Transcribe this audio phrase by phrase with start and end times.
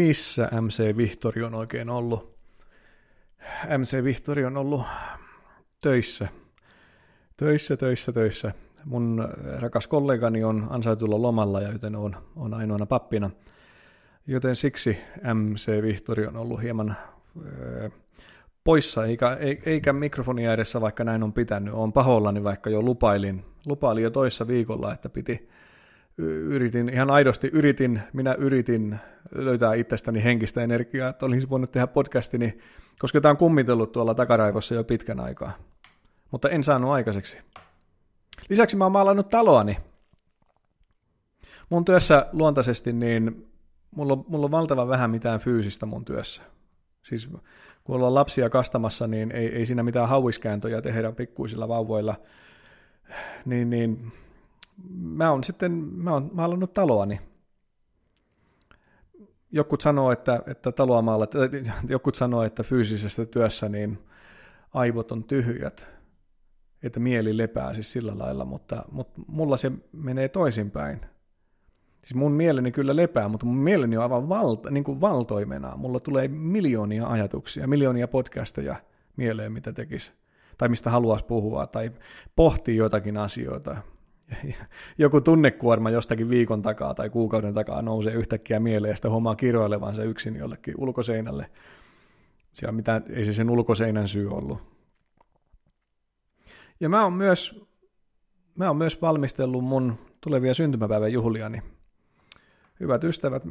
[0.00, 2.36] missä MC Vihtori on oikein ollut.
[3.78, 4.82] MC Vihtori on ollut
[5.80, 6.28] töissä.
[7.36, 8.52] Töissä, töissä, töissä.
[8.84, 9.28] Mun
[9.58, 13.30] rakas kollegani on ansaitulla lomalla, ja joten on, on ainoana pappina.
[14.26, 14.98] Joten siksi
[15.34, 16.96] MC Vihtori on ollut hieman
[17.46, 17.88] öö,
[18.64, 21.74] poissa, eikä, eikä mikrofoni ääressä, vaikka näin on pitänyt.
[21.74, 25.48] Olen pahollani, vaikka jo lupailin, lupailin jo toissa viikolla, että piti
[26.26, 28.98] yritin, ihan aidosti yritin, minä yritin
[29.34, 32.58] löytää itsestäni henkistä energiaa, että olisin voinut tehdä podcastini,
[32.98, 35.52] koska tämä on kummitellut tuolla takaraivossa jo pitkän aikaa.
[36.30, 37.38] Mutta en saanut aikaiseksi.
[38.48, 39.76] Lisäksi mä oon maalannut taloani.
[41.70, 43.50] Mun työssä luontaisesti, niin
[43.90, 46.42] mulla on, mulla on valtavan vähän mitään fyysistä mun työssä.
[47.02, 47.28] Siis
[47.84, 52.16] kun ollaan lapsia kastamassa, niin ei, ei siinä mitään hauiskääntöjä tehdä pikkuisilla vauvoilla.
[53.44, 54.12] Niin, niin
[54.90, 57.20] mä oon sitten, mä oon maalannut taloani.
[59.52, 61.32] Jokut sanoo, että, että taloa maalat,
[61.88, 63.98] jokut sanoo, että fyysisessä työssä niin
[64.74, 65.88] aivot on tyhjät,
[66.82, 71.00] että mieli lepää siis sillä lailla, mutta, mutta mulla se menee toisinpäin.
[72.02, 75.76] Siis mun mieleni kyllä lepää, mutta mun mieleni on aivan valta, niin kuin valtoimena.
[75.76, 78.76] Mulla tulee miljoonia ajatuksia, miljoonia podcasteja
[79.16, 80.12] mieleen, mitä tekisi,
[80.58, 81.92] tai mistä haluaisi puhua, tai
[82.36, 83.76] pohtii jotakin asioita
[84.98, 90.02] joku tunnekuorma jostakin viikon takaa tai kuukauden takaa nousee yhtäkkiä mieleen ja sitten huomaa kiroilevansa
[90.02, 91.50] yksin jollekin ulkoseinälle.
[92.52, 94.58] Siellä mitään, ei se sen ulkoseinän syy ollut.
[96.80, 97.66] Ja mä oon myös,
[98.54, 101.62] mä oon myös valmistellut mun tulevia syntymäpäivän juhliani.
[102.80, 103.42] Hyvät ystävät,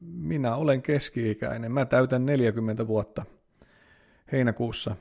[0.00, 1.72] minä olen keski-ikäinen.
[1.72, 3.24] Mä täytän 40 vuotta
[4.32, 4.96] heinäkuussa.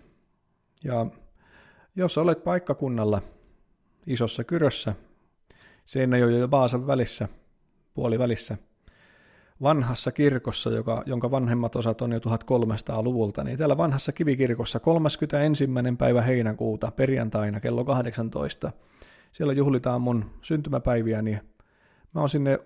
[0.84, 1.06] Ja
[1.96, 3.22] jos olet paikkakunnalla–
[4.08, 4.96] isossa kyrössä,
[5.86, 7.28] Seinäjoen ja Vaasan välissä,
[7.94, 8.58] puolivälissä,
[9.62, 15.70] vanhassa kirkossa, joka, jonka vanhemmat osat on jo 1300-luvulta, niin täällä vanhassa kivikirkossa 31.
[15.98, 18.72] päivä heinäkuuta perjantaina kello 18.
[19.32, 21.40] Siellä juhlitaan mun syntymäpäiviä, niin
[22.14, 22.60] mä oon sinne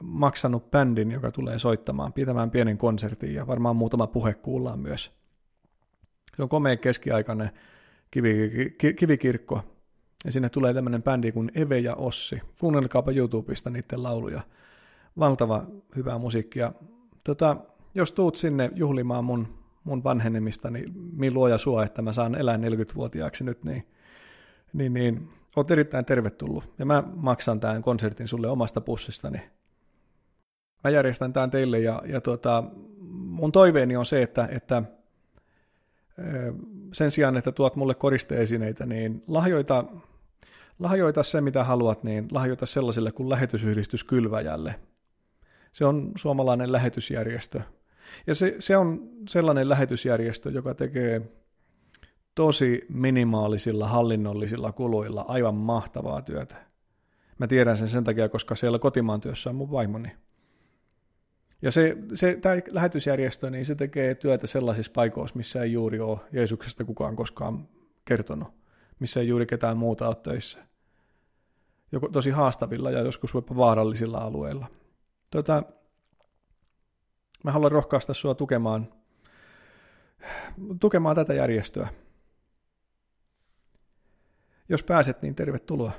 [0.00, 5.12] maksanut bändin, joka tulee soittamaan, pitämään pienen konsertin ja varmaan muutama puhe kuullaan myös.
[6.36, 7.50] Se on komea keskiaikainen
[8.96, 9.77] kivikirkko,
[10.24, 12.40] ja sinne tulee tämmöinen bändi kuin Eve ja Ossi.
[12.60, 14.40] Kuunnelkaapa YouTubesta niiden lauluja.
[15.18, 16.72] Valtava hyvää musiikkia.
[17.24, 17.56] Tota,
[17.94, 19.48] jos tuut sinne juhlimaan mun,
[19.84, 23.86] mun vanhenemista, niin min luoja sua, että mä saan elää 40-vuotiaaksi nyt, niin,
[24.72, 26.64] niin, niin oot erittäin tervetullut.
[26.78, 29.40] Ja mä maksan tämän konsertin sulle omasta pussistani.
[30.84, 32.64] Mä järjestän tämän teille ja, ja tuota,
[33.10, 34.82] mun toiveeni on se, että, että
[36.92, 39.84] sen sijaan, että tuot mulle koristeesineitä, niin lahjoita,
[40.78, 44.74] lahjoita se, mitä haluat, niin lahjoita sellaiselle kuin lähetysyhdistys Kylväjälle.
[45.72, 47.60] Se on suomalainen lähetysjärjestö.
[48.26, 51.22] Ja se, se on sellainen lähetysjärjestö, joka tekee
[52.34, 56.56] tosi minimaalisilla hallinnollisilla kuluilla aivan mahtavaa työtä.
[57.38, 60.12] Mä tiedän sen sen takia, koska siellä kotimaan työssä on mun vaimoni.
[61.62, 66.18] Ja se, se, tämä lähetysjärjestö, niin se tekee työtä sellaisissa paikoissa, missä ei juuri ole
[66.32, 67.68] Jeesuksesta kukaan koskaan
[68.04, 68.48] kertonut,
[69.00, 70.67] missä ei juuri ketään muuta ole töissä.
[71.92, 74.66] Joko tosi haastavilla ja joskus jopa vaarallisilla alueilla.
[75.30, 75.62] Tota,
[77.44, 78.92] mä haluan rohkaista sua tukemaan,
[80.80, 81.88] tukemaan tätä järjestöä.
[84.68, 85.92] Jos pääset, niin tervetuloa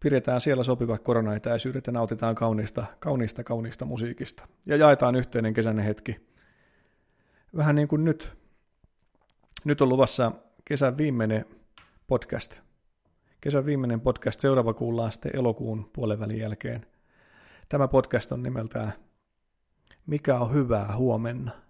[0.00, 4.48] pidetään siellä sopivat koronaetäisyydet ja nautitaan kauniista, kauniista, kauniista musiikista.
[4.66, 6.20] Ja jaetaan yhteinen kesäinen hetki.
[7.56, 8.36] Vähän niin kuin nyt.
[9.64, 10.32] Nyt on luvassa
[10.64, 11.44] kesän viimeinen
[12.06, 12.65] podcast.
[13.40, 14.40] Kesän viimeinen podcast.
[14.40, 16.86] Seuraava kuullaan sitten elokuun puolen jälkeen.
[17.68, 18.92] Tämä podcast on nimeltään
[20.06, 21.65] Mikä on hyvää huomenna?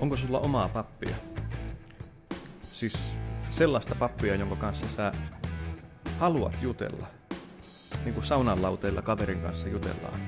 [0.00, 1.16] Onko sulla omaa pappia?
[2.62, 3.18] Siis
[3.50, 5.12] sellaista pappia, jonka kanssa sä
[6.18, 7.06] haluat jutella.
[8.04, 10.20] Niin kuin saunan lauteilla kaverin kanssa jutellaan.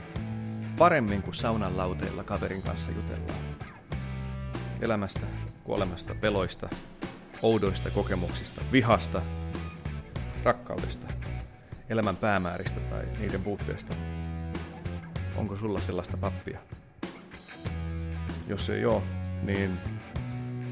[0.79, 3.41] Paremmin kuin saunan lauteilla kaverin kanssa jutellaan.
[4.81, 5.26] Elämästä,
[5.65, 6.69] kuolemasta, peloista,
[7.43, 9.23] oudoista kokemuksista, vihasta,
[10.44, 11.06] rakkaudesta,
[11.88, 13.94] elämän päämääristä tai niiden puutteesta.
[15.37, 16.59] Onko sulla sellaista pappia?
[18.47, 19.03] Jos ei ole,
[19.43, 19.79] niin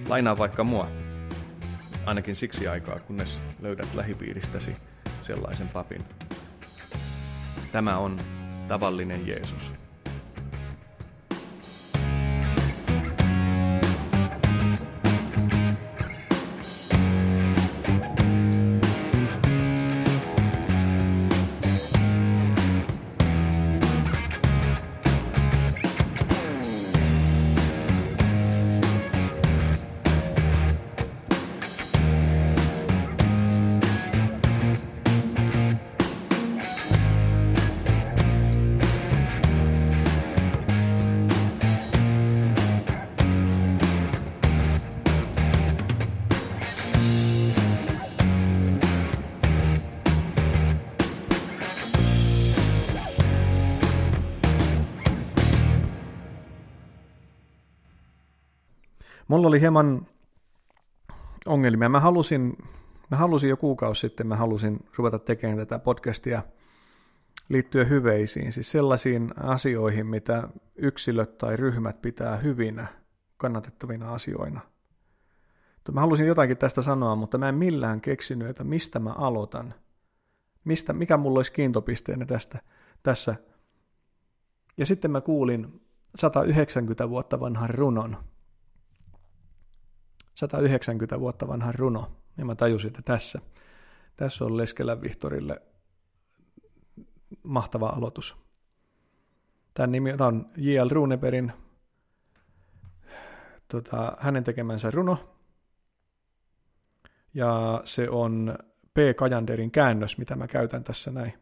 [0.08, 0.88] lainaa vaikka mua.
[2.06, 4.76] ainakin siksi aikaa, kunnes löydät lähipiiristäsi
[5.22, 6.04] sellaisen papin.
[7.72, 8.20] Tämä on
[8.68, 9.74] tavallinen Jeesus.
[59.28, 60.06] Mulla oli hieman
[61.46, 61.88] ongelmia.
[61.88, 62.56] Mä halusin,
[63.11, 66.43] mä halusin jo kuukausi sitten, mä halusin ruveta tekemään tätä podcastia
[67.49, 72.87] liittyen hyveisiin, siis sellaisiin asioihin, mitä yksilöt tai ryhmät pitää hyvinä,
[73.37, 74.61] kannatettavina asioina.
[75.93, 79.75] Mä halusin jotakin tästä sanoa, mutta mä en millään keksinyt, että mistä mä aloitan.
[80.64, 82.58] Mistä, mikä mulla olisi kiintopisteenä tästä,
[83.02, 83.37] tässä.
[84.76, 85.81] Ja sitten mä kuulin
[86.14, 88.17] 190 vuotta vanhan runon,
[90.36, 92.10] 190 vuotta vanha runo.
[92.38, 93.40] Ja mä tajusin, että tässä,
[94.16, 95.62] tässä on Leskelän Vihtorille
[97.42, 98.36] mahtava aloitus.
[99.74, 100.88] Tämän nimi tämä on J.L.
[100.90, 101.52] Runeberin,
[103.68, 105.18] tota, hänen tekemänsä runo.
[107.34, 108.58] Ja se on
[108.94, 109.16] P.
[109.16, 111.32] Kajanderin käännös, mitä mä käytän tässä näin.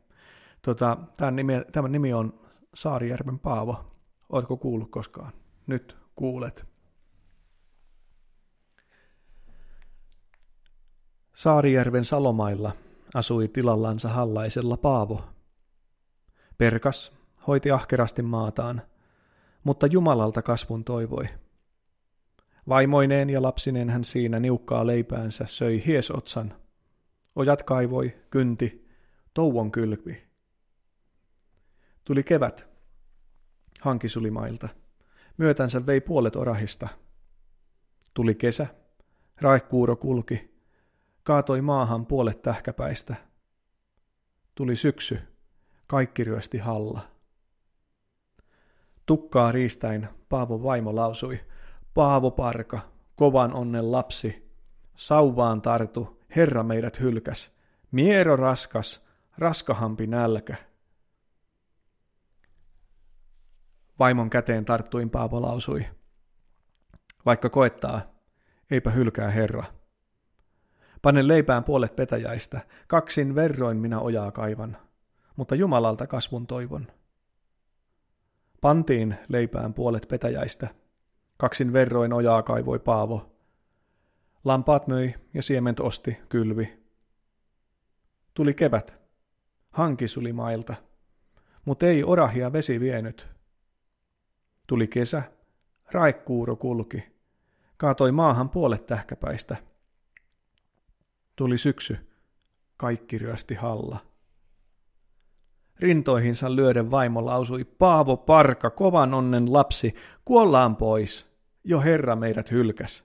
[0.63, 2.41] Tota, tämän, nimi, tämän nimi on
[2.75, 3.85] Saarijärven Paavo.
[4.29, 5.33] Oletko kuullut koskaan?
[5.67, 6.74] Nyt kuulet.
[11.35, 12.73] Saarijärven Salomailla
[13.15, 15.25] asui tilallansa hallaisella Paavo.
[16.59, 17.13] Perkas
[17.47, 18.83] hoiti ahkerasti maataan,
[19.65, 21.25] mutta Jumalalta kasvun toivoi.
[22.69, 26.55] Vaimoineen ja lapsineen hän siinä niukkaa leipäänsä söi hiesotsan.
[27.37, 28.89] Ojat kaivoi, kynti,
[29.35, 30.25] touon kylpi.
[32.05, 32.69] Tuli kevät,
[33.81, 34.69] hankisulimailta.
[35.37, 36.89] Myötänsä vei puolet orahista.
[38.15, 38.67] Tuli kesä,
[39.41, 40.54] raikkuuro kulki,
[41.25, 43.15] kaatoi maahan puolet tähkäpäistä.
[44.55, 45.19] Tuli syksy,
[45.87, 47.01] kaikki ryösti halla.
[49.07, 51.41] Tukkaa riistäin Paavo vaimo lausui,
[51.95, 52.81] Paavo parka,
[53.17, 54.51] kovan onnen lapsi,
[54.97, 57.57] sauvaan tartu, Herra meidät hylkäs,
[57.91, 59.07] miero raskas,
[59.39, 60.57] raskahampi nälkä.
[63.99, 65.87] Vaimon käteen tarttuin Paavo lausui,
[67.27, 68.03] vaikka koettaa,
[68.71, 69.65] eipä hylkää Herra.
[71.05, 74.77] Panen leipään puolet petäjäistä, kaksin verroin minä ojaa kaivan,
[75.37, 76.87] mutta Jumalalta kasvun toivon.
[78.61, 80.69] Pantiin leipään puolet petäjäistä,
[81.37, 83.33] kaksin verroin ojaa kaivoi Paavo.
[84.45, 86.83] Lampaat möi ja siement osti kylvi.
[88.35, 88.95] Tuli kevät,
[89.71, 90.75] hanki suli mailta,
[91.65, 93.29] mutta ei orahia vesi vienyt.
[94.67, 95.23] Tuli kesä,
[95.93, 97.03] raikkuuro kulki,
[97.77, 99.57] kaatoi maahan puolet tähkäpäistä–
[101.37, 101.97] Tuli syksy.
[102.77, 103.99] Kaikki ryösti halla.
[105.79, 109.95] Rintoihinsa lyöden vaimo lausui, Paavo Parka, kovan onnen lapsi,
[110.25, 111.35] kuollaan pois.
[111.65, 113.05] Jo Herra meidät hylkäs.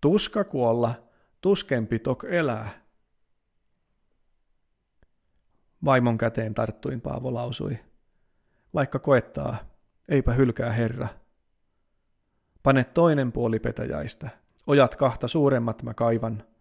[0.00, 0.94] Tuska kuolla,
[1.40, 2.70] tuskempi tok elää.
[5.84, 7.78] Vaimon käteen tarttuin Paavo lausui.
[8.74, 9.56] Vaikka koettaa,
[10.08, 11.08] eipä hylkää Herra.
[12.62, 14.28] Pane toinen puoli petäjäistä,
[14.66, 16.42] ojat kahta suuremmat mä kaivan–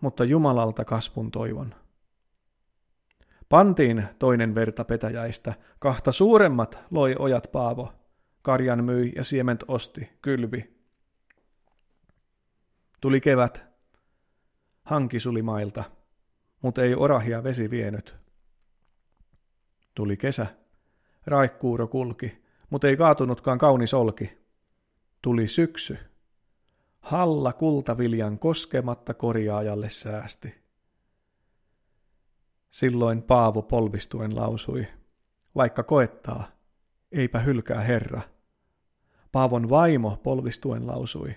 [0.00, 1.74] mutta Jumalalta kasvun toivon.
[3.48, 7.92] Pantiin toinen verta petäjäistä, kahta suuremmat loi ojat Paavo,
[8.42, 10.80] karjan myi ja siement osti, kylvi.
[13.00, 13.64] Tuli kevät,
[14.82, 15.84] hanki suli mailta,
[16.62, 18.16] mutta ei orahia vesi vienyt.
[19.94, 20.46] Tuli kesä,
[21.26, 24.38] raikkuuro kulki, mutta ei kaatunutkaan kaunis olki.
[25.22, 25.98] Tuli syksy,
[27.00, 30.54] Halla kultaviljan koskematta korjaajalle säästi.
[32.70, 34.86] Silloin Paavo polvistuen lausui,
[35.54, 36.48] vaikka koettaa,
[37.12, 38.20] eipä hylkää Herra.
[39.32, 41.34] Paavon vaimo polvistuen lausui,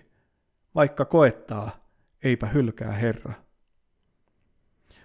[0.76, 1.72] vaikka koettaa,
[2.24, 3.34] eipä hylkää Herra.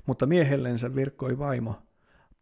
[0.07, 1.75] Mutta miehellensä virkkoi vaimo,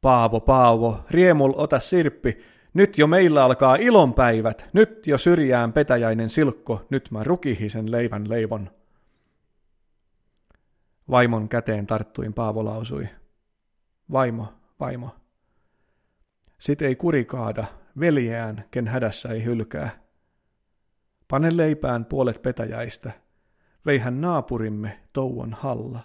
[0.00, 2.38] Paavo, Paavo, riemul ota sirppi,
[2.76, 8.70] nyt jo meillä alkaa ilonpäivät, nyt jo syrjään petäjäinen silkko, nyt mä rukihisen leivän leivon.
[11.10, 13.08] Vaimon käteen tarttuin Paavo lausui.
[14.12, 15.16] Vaimo, vaimo.
[16.58, 17.64] Sit ei kuri kaada,
[18.00, 19.90] veljeään, ken hädässä ei hylkää.
[21.28, 23.12] Pane leipään puolet petäjäistä,
[23.86, 26.00] veihän naapurimme touon halla.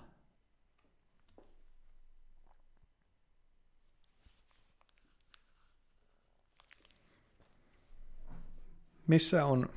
[9.11, 9.69] Missä on,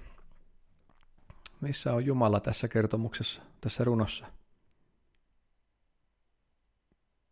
[1.60, 4.26] missä on Jumala tässä kertomuksessa, tässä runossa?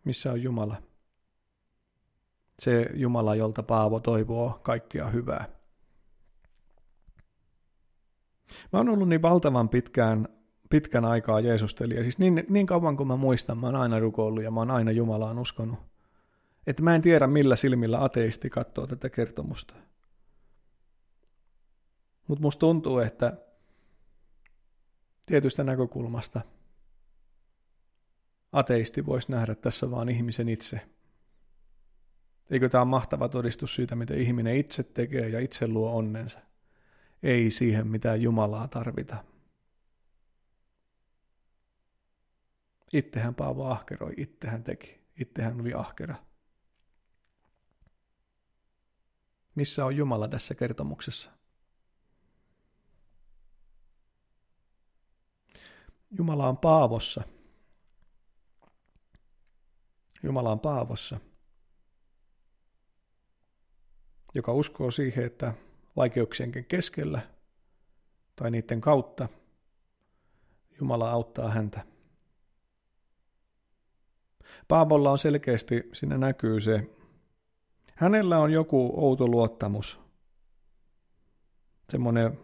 [0.04, 0.82] Missä on Jumala?
[2.58, 5.48] Se Jumala, jolta Paavo toivoo kaikkia hyvää.
[8.72, 10.28] Mä oon ollut niin valtavan pitkään,
[10.70, 12.02] pitkän aikaa Jeesustelija.
[12.02, 14.90] Siis niin, niin kauan kuin mä muistan, mä oon aina rukoillut ja mä oon aina
[14.90, 15.78] Jumalaan uskonut.
[16.66, 19.74] Että mä en tiedä, millä silmillä ateisti katsoo tätä kertomusta.
[22.28, 23.32] Mutta musta tuntuu, että
[25.26, 26.40] tietystä näkökulmasta
[28.52, 30.80] ateisti voisi nähdä tässä vaan ihmisen itse.
[32.50, 36.40] Eikö tämä ole mahtava todistus siitä, miten ihminen itse tekee ja itse luo onnensa?
[37.22, 39.24] Ei siihen mitään Jumalaa tarvita.
[42.92, 46.14] Ittehän Paavo ahkeroi, ittehän teki, ittehän oli ahkera.
[49.54, 51.30] Missä on Jumala tässä kertomuksessa?
[56.18, 57.22] Jumala on Paavossa.
[60.22, 61.20] Jumala on Paavossa,
[64.34, 65.54] joka uskoo siihen, että
[65.96, 67.20] vaikeuksienkin keskellä
[68.36, 69.28] tai niiden kautta
[70.80, 71.86] Jumala auttaa häntä.
[74.68, 76.90] Paavolla on selkeästi, siinä näkyy se,
[77.94, 80.00] hänellä on joku outo luottamus,
[81.90, 82.38] semmoinen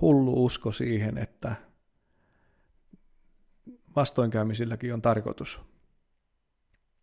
[0.00, 1.56] hullu usko siihen, että
[3.96, 5.60] vastoinkäymisilläkin on tarkoitus.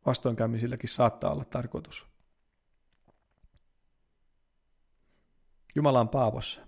[0.05, 2.07] Vastoinkäymisilläkin saattaa olla tarkoitus.
[5.75, 6.61] Jumala on Paavossa,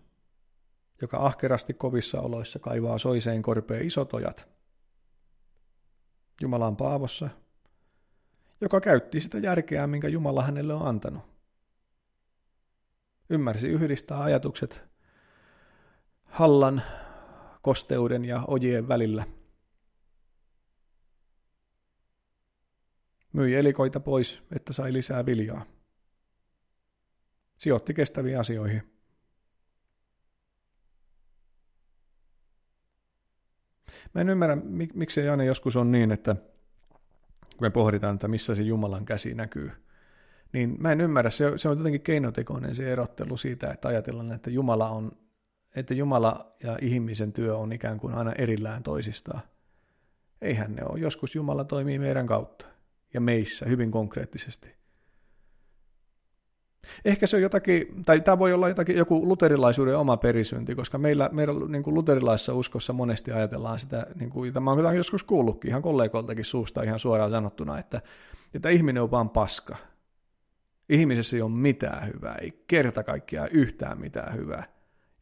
[1.01, 4.47] joka ahkerasti kovissa oloissa kaivaa soiseen korpeen isot ojat.
[6.41, 7.29] Jumala on Paavossa,
[8.61, 11.23] joka käytti sitä järkeä, minkä Jumala hänelle on antanut.
[13.29, 14.83] Ymmärsi yhdistää ajatukset
[16.23, 16.81] hallan,
[17.61, 19.25] kosteuden ja ojien välillä–
[23.33, 25.65] Myi elikoita pois, että sai lisää viljaa.
[27.57, 28.93] Sijoitti kestäviin asioihin.
[34.13, 36.35] Mä en ymmärrä, mik- miksei aina joskus on niin, että
[37.39, 39.71] kun me pohditaan, että missä se Jumalan käsi näkyy,
[40.53, 44.49] niin mä en ymmärrä, se, se on jotenkin keinotekoinen se erottelu siitä, että ajatellaan, että
[44.49, 45.11] Jumala on,
[45.75, 49.41] että Jumala ja ihmisen työ on ikään kuin aina erillään toisistaan.
[50.41, 50.99] Eihän ne ole.
[50.99, 52.72] Joskus Jumala toimii meidän kautta
[53.13, 54.83] ja meissä hyvin konkreettisesti.
[57.05, 61.29] Ehkä se on jotakin, tai tämä voi olla jotakin, joku luterilaisuuden oma perisynti, koska meillä,
[61.31, 65.81] meillä niin kuin luterilaisessa uskossa monesti ajatellaan sitä, niin kuin, tämä on joskus kuullutkin ihan
[65.81, 68.01] kollegoiltakin suusta ihan suoraan sanottuna, että,
[68.53, 69.75] että ihminen on vaan paska.
[70.89, 74.63] Ihmisessä ei ole mitään hyvää, ei kerta kaikkiaan yhtään mitään hyvää.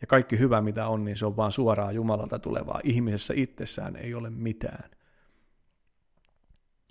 [0.01, 2.81] Ja kaikki hyvä, mitä on, niin se on vaan suoraan Jumalalta tulevaa.
[2.83, 4.89] Ihmisessä itsessään ei ole mitään.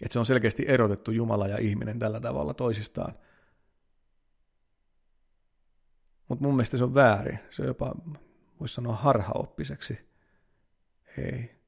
[0.02, 3.14] Että se on selkeästi erotettu Jumala ja ihminen tällä tavalla toisistaan.
[6.28, 7.38] Mutta mun mielestä se on väärin.
[7.50, 7.94] Se on jopa,
[8.60, 9.98] voisi sanoa, harhaoppiseksi.
[11.18, 11.60] Ei.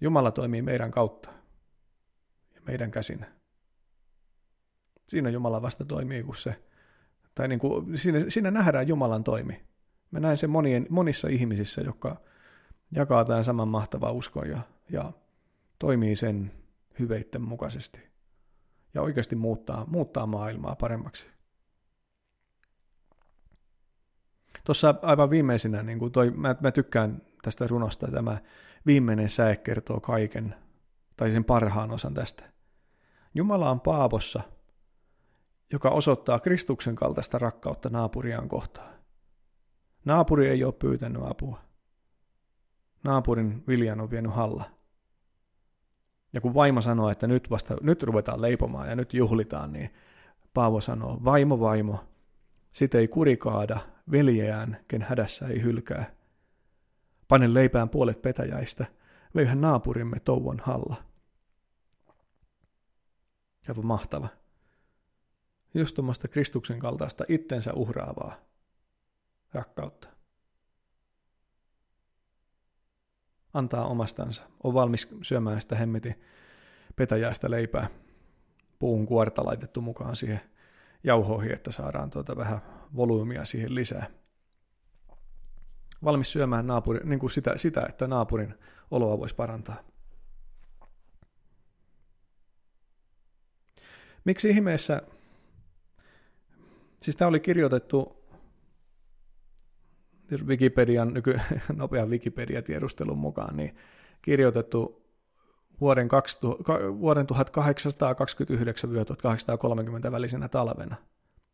[0.00, 1.30] Jumala toimii meidän kautta
[2.54, 3.26] ja meidän käsinä.
[5.06, 6.62] Siinä Jumala vasta toimii, kun se,
[7.34, 9.62] tai niin kuin, siinä, siinä nähdään Jumalan toimi.
[10.10, 12.20] Mä näen sen monien, monissa ihmisissä, jotka
[12.90, 14.60] jakaa tämän saman mahtavan uskon ja,
[14.90, 15.12] ja
[15.78, 16.52] toimii sen
[16.98, 18.00] hyveitten mukaisesti
[18.94, 21.30] ja oikeasti muuttaa, muuttaa maailmaa paremmaksi.
[24.64, 28.38] Tuossa aivan viimeisenä, niin kuin toi, mä, mä tykkään tästä runosta, tämä
[28.86, 30.54] viimeinen säe kertoo kaiken,
[31.16, 32.44] tai sen parhaan osan tästä.
[33.34, 34.40] Jumala on Paavossa,
[35.72, 38.94] joka osoittaa Kristuksen kaltaista rakkautta naapuriaan kohtaan.
[40.04, 41.60] Naapuri ei ole pyytänyt apua.
[43.04, 44.77] Naapurin viljan on vienyt halla.
[46.32, 49.90] Ja kun vaimo sanoo, että nyt vasta, nyt ruvetaan leipomaan ja nyt juhlitaan, niin
[50.54, 52.04] Paavo sanoo, vaimo, vaimo,
[52.72, 53.80] sit ei kurikaada,
[54.10, 56.10] veljeään, ken hädässä ei hylkää.
[57.28, 58.86] Panen leipään puolet petäjäistä,
[59.34, 60.96] löyhän naapurimme touon halla.
[63.68, 64.28] Aivan mahtava.
[65.74, 68.36] Just tuommoista Kristuksen kaltaista itsensä uhraavaa
[69.52, 70.17] rakkautta.
[73.54, 76.14] Antaa omastansa, on valmis syömään sitä hemmeti
[76.96, 77.90] petäjäistä leipää,
[78.78, 80.40] puun kuorta laitettu mukaan siihen
[81.04, 82.62] jauhoihin, että saadaan tuota vähän
[82.96, 84.06] volyymia siihen lisää.
[86.04, 88.54] Valmis syömään naapuri, niin kuin sitä, sitä, että naapurin
[88.90, 89.82] oloa voisi parantaa.
[94.24, 95.02] Miksi ihmeessä,
[97.02, 98.17] siis tämä oli kirjoitettu
[100.30, 101.40] jos Wikipedian, nyky,
[101.76, 103.76] nopean Wikipedia-tiedustelun mukaan, niin
[104.22, 105.08] kirjoitettu
[105.80, 106.64] vuoden, 2000,
[106.98, 107.26] vuoden
[110.08, 110.96] 1829-1830 välisenä talvena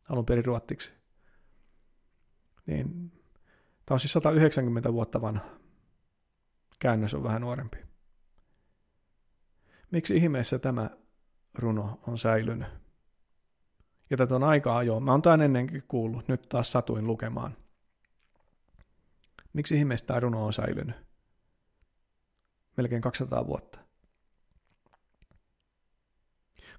[0.08, 0.92] alun perin ruottiksi.
[2.66, 3.10] Niin,
[3.86, 5.44] tämä on siis 190 vuotta vanha.
[6.78, 7.76] Käännös on vähän nuorempi.
[9.90, 10.90] Miksi ihmeessä tämä
[11.54, 12.68] runo on säilynyt?
[14.10, 15.00] Ja tätä on aika ajoa.
[15.00, 16.28] Mä oon tämän ennenkin kuullut.
[16.28, 17.56] Nyt taas satuin lukemaan.
[19.54, 20.96] Miksi ihmeessä tämä runo on säilynyt?
[22.76, 23.78] Melkein 200 vuotta.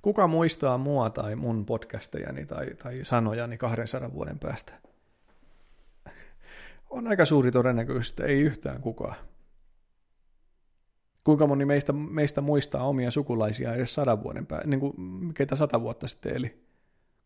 [0.01, 4.74] Kuka muistaa mua tai mun podcastejani tai, tai sanojani 200 vuoden päästä?
[6.89, 9.15] On aika suuri todennäköisyys, että ei yhtään kukaan.
[11.24, 14.94] Kuinka moni meistä, meistä muistaa omia sukulaisia edes sadan vuoden päästä, niin kuin
[15.34, 16.65] ketä sata vuotta sitten eli?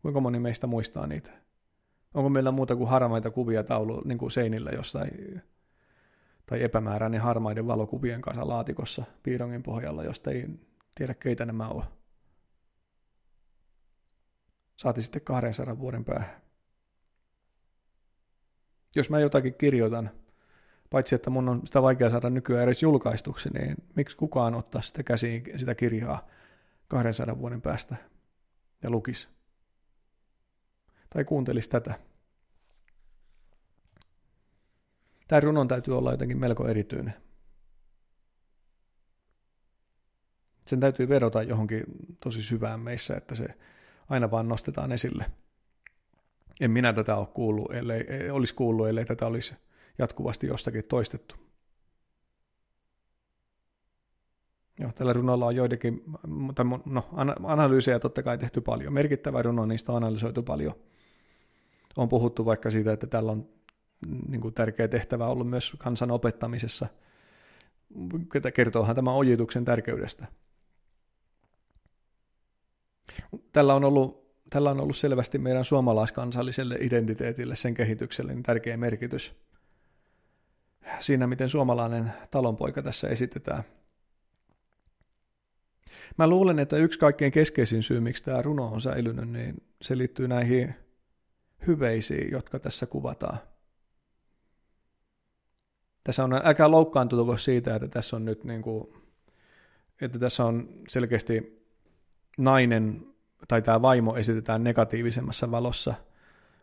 [0.02, 1.30] Kuinka moni meistä muistaa niitä?
[2.14, 5.42] Onko meillä muuta kuin harmaita kuvia taulu niin kuin seinillä jossain,
[6.46, 10.46] tai epämääräinen harmaiden valokuvien kanssa laatikossa piirongin pohjalla, josta ei
[10.94, 11.84] tiedä keitä nämä on.
[14.76, 16.40] Saati sitten 200 vuoden päähän.
[18.94, 20.10] Jos mä jotakin kirjoitan,
[20.90, 25.02] paitsi että mun on sitä vaikea saada nykyään edes julkaistuksi, niin miksi kukaan ottaa sitä
[25.02, 26.26] käsiin sitä kirjaa
[26.88, 27.96] 200 vuoden päästä
[28.82, 29.28] ja lukisi?
[31.10, 31.98] Tai kuuntelisi tätä.
[35.28, 37.14] Tämä runon täytyy olla jotenkin melko erityinen.
[40.66, 41.84] Sen täytyy vedota johonkin
[42.20, 43.46] tosi syvään meissä, että se
[44.08, 45.30] aina vaan nostetaan esille.
[46.60, 49.54] En minä tätä ole kuullut, ellei, olisi kuullut, ellei tätä olisi
[49.98, 51.34] jatkuvasti jostakin toistettu.
[54.80, 56.04] Joo, tällä runolla on joidenkin,
[56.86, 57.08] no,
[57.44, 58.92] analyysejä totta kai tehty paljon.
[58.92, 60.74] Merkittävä runo, niistä on analysoitu paljon.
[61.96, 63.48] On puhuttu vaikka siitä, että tällä on
[64.28, 66.86] niin kuin tärkeä tehtävä ollut myös kansan opettamisessa.
[68.54, 70.26] Kertoohan tämä ojituksen tärkeydestä.
[73.52, 79.34] Tällä on ollut, tällä on ollut selvästi meidän suomalaiskansalliselle identiteetille, sen kehitykselle niin tärkeä merkitys.
[81.00, 83.62] Siinä, miten suomalainen talonpoika tässä esitetään.
[86.18, 90.28] Mä luulen, että yksi kaikkein keskeisin syy, miksi tämä runo on säilynyt, niin se liittyy
[90.28, 90.74] näihin
[91.66, 93.38] hyveisiin, jotka tässä kuvataan.
[96.04, 98.88] Tässä on, älkää loukkaantuko siitä, että tässä on nyt niin kuin,
[100.00, 101.64] että tässä on selkeästi
[102.38, 103.06] nainen
[103.48, 105.94] tai tämä vaimo esitetään negatiivisemmassa valossa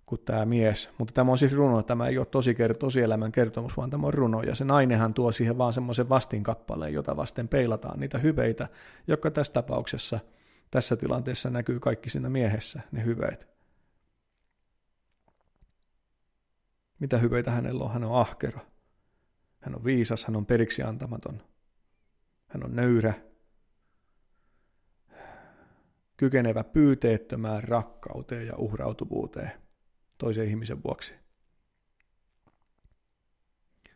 [0.05, 0.89] kuin tämä mies.
[0.97, 4.41] Mutta tämä on siis runo, tämä ei ole tosi tosielämän kertomus, vaan tämä on runo.
[4.41, 8.67] Ja se nainenhan tuo siihen vaan semmoisen vastinkappaleen, jota vasten peilataan niitä hyveitä,
[9.07, 10.19] jotka tässä tapauksessa,
[10.71, 13.56] tässä tilanteessa näkyy kaikki siinä miehessä, ne hyveet.
[16.99, 17.93] Mitä hyveitä hänellä on?
[17.93, 18.59] Hän on ahkera.
[19.59, 21.41] Hän on viisas, hän on periksi antamaton.
[22.47, 23.13] Hän on nöyrä,
[26.17, 29.51] kykenevä pyyteettömään rakkauteen ja uhrautuvuuteen
[30.17, 31.15] toisen ihmisen vuoksi.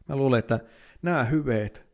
[0.07, 0.59] Mä luulen, että
[1.01, 1.87] nämä hyveet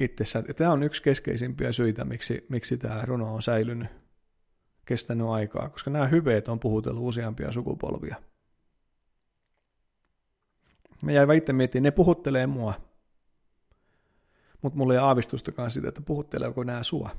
[0.00, 3.88] itsessään, tämä on yksi keskeisimpiä syitä, miksi, miksi tämä runo on säilynyt,
[4.84, 8.16] kestänyt aikaa, koska nämä hyveet on puhutellut useampia sukupolvia.
[11.02, 12.74] Mä jäin itse miettimään, ne puhuttelee mua,
[14.62, 17.10] mutta mulla ei aavistustakaan siitä, että puhutteleeko nämä sua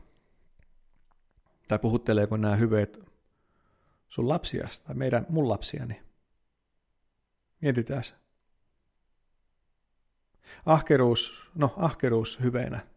[1.69, 2.99] tai puhutteleeko nämä hyveet
[4.07, 6.01] sun lapsia tai meidän, mun lapsiani.
[7.61, 8.03] Mietitään.
[10.65, 12.87] Ahkeruus, no ahkeruus hyveenä.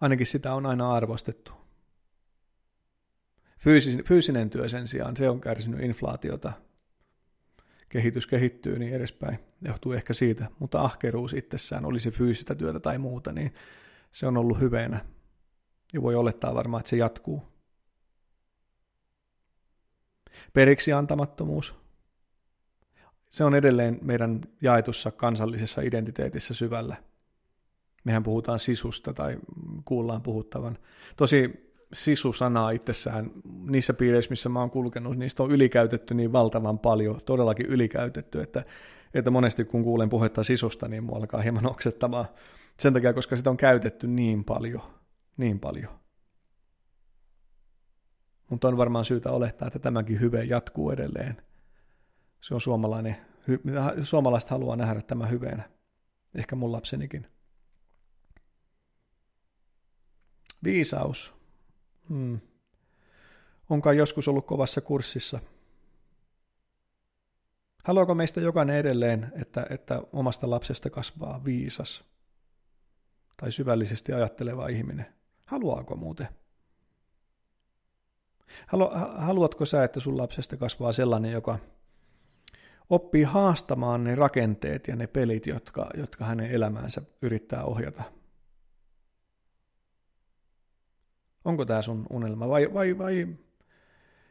[0.00, 1.52] Ainakin sitä on aina arvostettu.
[3.58, 6.52] Fyysinen, fyysinen työ sen sijaan, se on kärsinyt inflaatiota.
[7.92, 9.38] Kehitys kehittyy niin edespäin.
[9.62, 13.54] Johtuu ehkä siitä, mutta ahkeruus itsessään, olisi fyysistä työtä tai muuta, niin
[14.12, 15.04] se on ollut hyveenä
[15.92, 17.42] ja voi olettaa varmaan, että se jatkuu.
[20.52, 21.74] Periksi antamattomuus.
[23.28, 26.96] Se on edelleen meidän jaetussa kansallisessa identiteetissä syvällä.
[28.04, 29.38] Mehän puhutaan sisusta tai
[29.84, 30.78] kuullaan puhuttavan.
[31.16, 33.30] Tosi sisu-sanaa itsessään,
[33.68, 38.64] niissä piireissä, missä mä oon kulkenut, niistä on ylikäytetty niin valtavan paljon, todellakin ylikäytetty, että,
[39.14, 42.26] että monesti kun kuulen puhetta sisusta, niin mua alkaa hieman oksettamaan
[42.80, 44.82] Sen takia, koska sitä on käytetty niin paljon,
[45.36, 45.98] niin paljon.
[48.50, 51.42] Mutta on varmaan syytä olettaa, että tämäkin hyve jatkuu edelleen.
[52.40, 53.16] Se on suomalainen,
[54.02, 55.70] suomalaiset haluaa nähdä tämä hyveenä.
[56.34, 57.26] Ehkä mun lapsenikin.
[60.64, 61.41] Viisaus.
[62.12, 62.40] Hmm.
[63.70, 65.40] Onkaan joskus ollut kovassa kurssissa.
[67.84, 72.04] Haluaako meistä jokainen edelleen, että, että omasta lapsesta kasvaa viisas
[73.36, 75.06] tai syvällisesti ajatteleva ihminen?
[75.46, 76.28] Haluaako muuten?
[78.66, 81.58] Halu, haluatko sä, että sun lapsesta kasvaa sellainen, joka
[82.90, 88.02] oppii haastamaan ne rakenteet ja ne pelit, jotka, jotka hänen elämäänsä yrittää ohjata?
[91.44, 93.28] Onko tämä sun unelma vai, vai, vai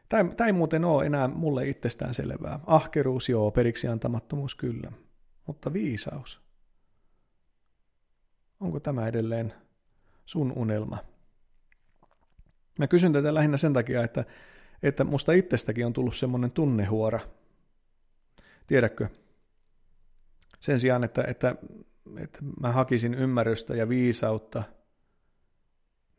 [0.08, 2.60] Tämä ei muuten ole enää mulle itsestään selvää.
[2.66, 4.92] Ahkeruus joo, periksi antamattomuus kyllä,
[5.46, 6.40] mutta viisaus.
[8.60, 9.52] Onko tämä edelleen
[10.26, 10.98] sun unelma?
[12.78, 14.24] Mä kysyn tätä lähinnä sen takia, että,
[14.82, 17.20] että musta itsestäkin on tullut semmoinen tunnehuora.
[18.66, 19.08] Tiedätkö?
[20.60, 21.56] Sen sijaan, että, että,
[22.18, 24.62] että mä hakisin ymmärrystä ja viisautta–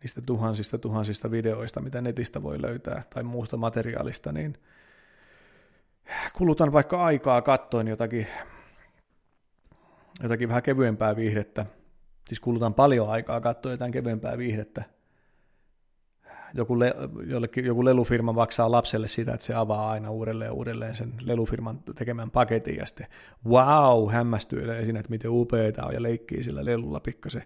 [0.03, 4.57] niistä tuhansista tuhansista videoista, mitä netistä voi löytää tai muusta materiaalista, niin
[6.33, 8.27] kulutan vaikka aikaa kattoen jotakin,
[10.23, 11.65] jotakin vähän kevyempää viihdettä.
[12.27, 14.83] Siis kulutan paljon aikaa katsoa jotain kevyempää viihdettä.
[16.53, 16.95] Joku, le,
[17.27, 21.79] jollekin, joku lelufirma maksaa lapselle sitä, että se avaa aina uudelleen ja uudelleen sen lelufirman
[21.95, 23.07] tekemän paketin ja sitten
[23.45, 27.43] wow, hämmästyy esiin, että miten upeita on ja leikkii sillä lelulla pikkasen.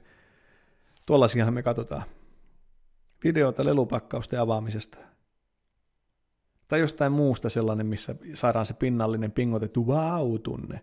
[1.05, 2.03] Tuollaisiahan me katsotaan
[3.23, 4.97] videota lelupakkausten avaamisesta.
[6.67, 10.81] Tai jostain muusta sellainen, missä saadaan se pinnallinen pingotettu wow-tunne.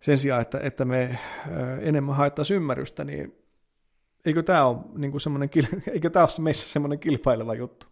[0.00, 1.18] Sen sijaan, että, että me
[1.80, 3.42] enemmän haettaisiin ymmärrystä, niin
[4.24, 5.50] eikö tämä ole, niin semmoinen,
[5.92, 7.86] eikö tämä ole meissä semmoinen kilpaileva juttu?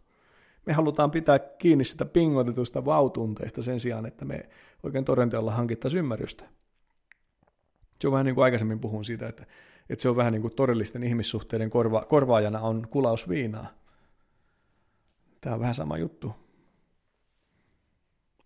[0.66, 4.48] Me halutaan pitää kiinni sitä pingotetusta vautunteista sen sijaan, että me
[4.82, 6.44] oikein todenteolla hankittaisiin ymmärrystä.
[8.00, 9.46] Se on vähän niin kuin aikaisemmin puhun siitä, että
[9.90, 13.66] että se on vähän niin kuin todellisten ihmissuhteiden korva, korvaajana on kulaus viinaa.
[15.40, 16.34] Tämä on vähän sama juttu.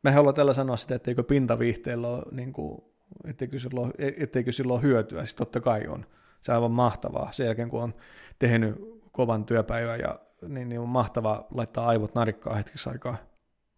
[0.03, 2.85] Mä haluan tällä sanoa sitä, etteikö pintaviihteellä ole, niin kuin,
[3.25, 5.25] etteikö, sillä ole, etteikö sillä ole hyötyä.
[5.25, 6.07] Siis totta kai on.
[6.41, 7.33] Se on aivan mahtavaa.
[7.33, 7.95] Sen jälkeen, kun on
[8.39, 8.75] tehnyt
[9.13, 13.17] kovan työpäivän, ja, niin, niin on mahtavaa laittaa aivot narikkaa hetkeksi aikaa.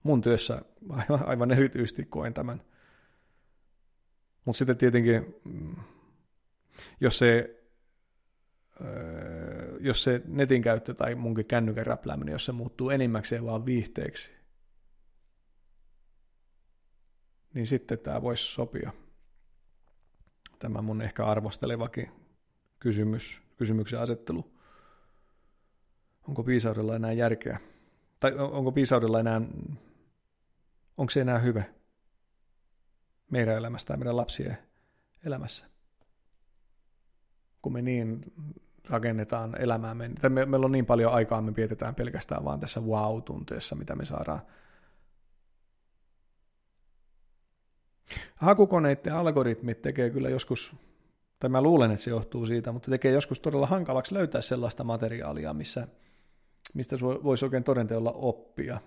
[0.02, 2.62] Mun työssä aivan, aivan erityisesti koen tämän.
[4.44, 5.76] Mutta sitten tietenkin mm,
[7.00, 7.55] jos se,
[8.80, 14.32] öö, jos se netin käyttö tai munkin kännykän räplääminen, jos se muuttuu enimmäkseen vaan viihteeksi,
[17.54, 18.92] niin sitten tämä voisi sopia.
[20.58, 22.10] Tämä mun ehkä arvostelevakin
[22.78, 24.52] kysymys, kysymyksen asettelu.
[26.28, 27.60] Onko viisaudella enää järkeä?
[28.20, 29.40] Tai onko viisaudella enää,
[30.96, 31.62] onko se enää hyvä
[33.30, 34.58] meidän elämässä tai meidän lapsien
[35.24, 35.66] elämässä?
[37.66, 38.32] kun me niin
[38.90, 43.76] rakennetaan elämäämme, että me, meillä on niin paljon aikaa, me vietetään pelkästään vaan tässä wow-tunteessa,
[43.76, 44.42] mitä me saadaan.
[48.36, 50.76] Hakukoneiden algoritmit tekee kyllä joskus,
[51.40, 55.54] tai mä luulen, että se johtuu siitä, mutta tekee joskus todella hankalaksi löytää sellaista materiaalia,
[55.54, 55.88] missä,
[56.74, 58.80] mistä voisi oikein todenteolla oppia.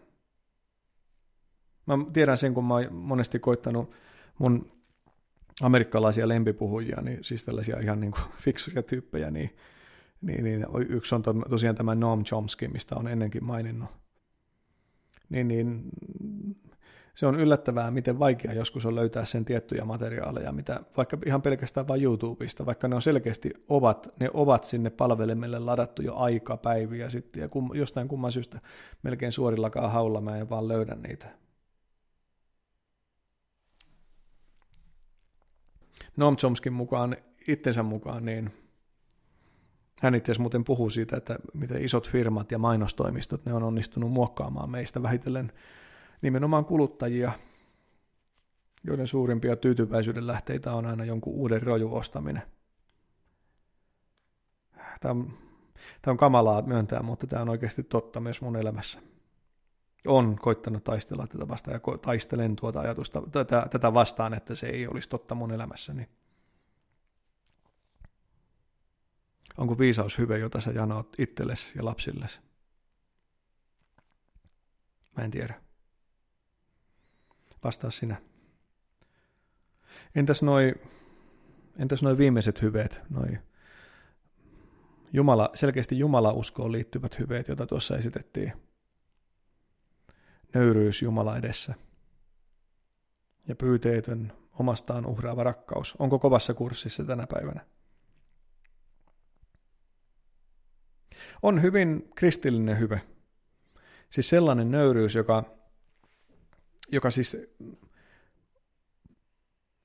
[1.86, 3.92] Mä tiedän sen, kun mä oon monesti koittanut
[4.38, 4.72] mun
[5.62, 9.56] amerikkalaisia lempipuhujia, niin siis tällaisia ihan niin kuin fiksuja tyyppejä, niin,
[10.22, 13.90] niin, niin yksi on to, tosiaan tämä Noam Chomsky, mistä on ennenkin maininnut.
[15.30, 15.84] Niin, niin
[17.20, 21.88] se on yllättävää, miten vaikea joskus on löytää sen tiettyjä materiaaleja, mitä vaikka ihan pelkästään
[21.88, 27.10] vain YouTubesta, vaikka ne on selkeästi ovat, ne ovat sinne palvelimelle ladattu jo aika päiviä
[27.10, 28.60] sitten, ja kum, jostain kumman syystä
[29.04, 31.28] melkein suorillakaan haulla mä en vaan löydä niitä.
[36.18, 38.52] Noam Chomskin mukaan, itsensä mukaan, niin
[40.02, 44.12] hän itse asiassa muuten puhuu siitä, että miten isot firmat ja mainostoimistot, ne on onnistunut
[44.12, 45.52] muokkaamaan meistä vähitellen
[46.22, 47.32] nimenomaan kuluttajia,
[48.84, 52.44] joiden suurimpia tyytyväisyyden lähteitä on aina jonkun uuden roju ostaminen.
[55.00, 55.34] Tämä on,
[56.02, 59.00] tämä on kamalaa myöntää, mutta tämä on oikeasti totta myös mun elämässä.
[60.08, 64.88] On koittanut taistella tätä vastaan ja taistelen tuota ajatusta tätä, tätä vastaan, että se ei
[64.88, 66.08] olisi totta mun elämässäni.
[69.58, 72.40] Onko viisaus hyvä, jota sä janoat itsellesi ja lapsillesi?
[75.18, 75.62] Mä en tiedä.
[77.64, 78.22] Vastaa sinä.
[80.16, 80.76] Entäs noi,
[81.78, 83.40] Entäs noin viimeiset hyveet, noin
[85.14, 88.54] Jumala, selkeästi Jumala-uskoon liittyvät hyveet, joita tuossa esitettiin.
[90.54, 91.74] Nöyryys Jumala edessä
[93.48, 95.96] ja pyyteetön omastaan uhraava rakkaus.
[96.00, 97.66] Onko kovassa kurssissa tänä päivänä?
[101.42, 103.02] On hyvin kristillinen hyve.
[104.10, 105.44] Siis sellainen nöyryys, joka,
[106.92, 107.38] joka siis,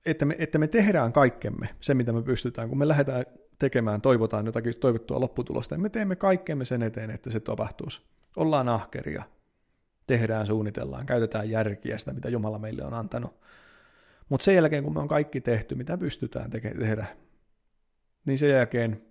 [0.06, 3.24] että me, että me tehdään kaikkemme, se mitä me pystytään, kun me lähdetään
[3.58, 8.02] tekemään, toivotaan jotakin toivottua lopputulosta, ja me teemme kaikkemme sen eteen, että se tapahtuisi.
[8.36, 9.22] Ollaan ahkeria,
[10.06, 13.40] tehdään, suunnitellaan, käytetään järkiä sitä, mitä Jumala meille on antanut.
[14.28, 17.06] Mutta sen jälkeen, kun me on kaikki tehty, mitä pystytään teke- tehdä,
[18.24, 19.02] niin sen jälkeen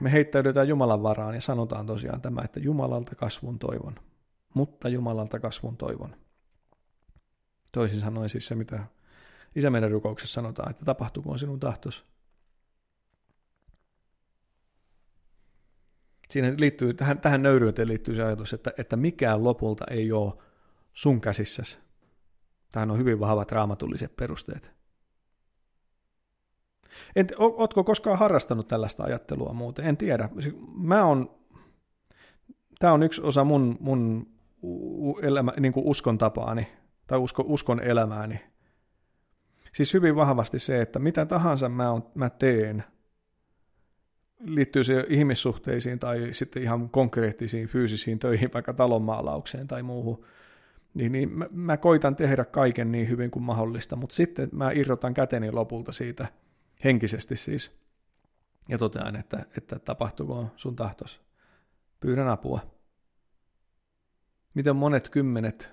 [0.00, 3.94] me heittäydytään Jumalan varaan ja sanotaan tosiaan tämä, että Jumalalta kasvun toivon.
[4.54, 6.16] Mutta Jumalalta kasvun toivon.
[7.72, 8.86] Toisin sanoen siis se, mitä
[9.54, 12.04] Isä meidän rukouksessa sanotaan, että tapahtukoon sinun tahtos.
[16.30, 20.34] Siinä liittyy, tähän, tähän nöyryyteen liittyy se ajatus, että, että mikään lopulta ei ole
[20.92, 21.78] sun käsissäsi.
[22.72, 24.79] Tähän on hyvin vahvat raamatulliset perusteet.
[27.16, 29.84] En, ootko koskaan harrastanut tällaista ajattelua muuten?
[29.84, 30.28] En tiedä.
[30.74, 31.30] Mä on,
[32.78, 34.26] tämä on yksi osa mun, mun
[35.22, 36.66] elämä, niin kuin uskon tapaani
[37.06, 38.40] tai usko, uskon elämääni.
[39.72, 42.84] Siis hyvin vahvasti se, että mitä tahansa mä, on, mä teen,
[44.44, 50.24] liittyy se ihmissuhteisiin tai sitten ihan konkreettisiin fyysisiin töihin, vaikka talonmaalaukseen tai muuhun,
[50.94, 55.14] niin, niin mä, mä koitan tehdä kaiken niin hyvin kuin mahdollista, mutta sitten mä irrotan
[55.14, 56.26] käteni lopulta siitä–
[56.84, 57.80] henkisesti siis,
[58.68, 61.20] ja totean, että, että tapahtuuko sun tahtos.
[62.00, 62.60] Pyydän apua.
[64.54, 65.70] Miten monet kymmenet,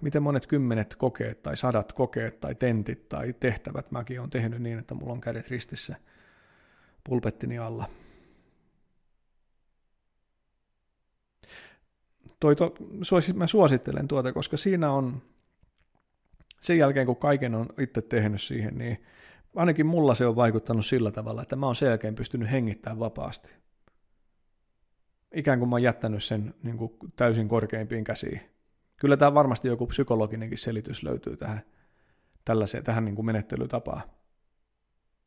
[0.00, 4.78] miten monet kymmenet kokeet tai sadat kokeet tai tentit tai tehtävät mäkin on tehnyt niin,
[4.78, 5.96] että mulla on kädet ristissä
[7.04, 7.90] pulpettini alla.
[12.40, 12.74] Toi to,
[13.34, 15.22] mä suosittelen tuota, koska siinä on,
[16.60, 19.04] sen jälkeen kun kaiken on itse tehnyt siihen, niin
[19.56, 23.50] ainakin mulla se on vaikuttanut sillä tavalla, että mä oon selkeän pystynyt hengittämään vapaasti.
[25.34, 28.40] Ikään kuin mä oon jättänyt sen niin kuin täysin korkeimpiin käsiin.
[28.96, 31.60] Kyllä tämä varmasti joku psykologinenkin selitys löytyy tähän,
[32.44, 34.02] tällaiseen, tähän niin kuin menettelytapaan.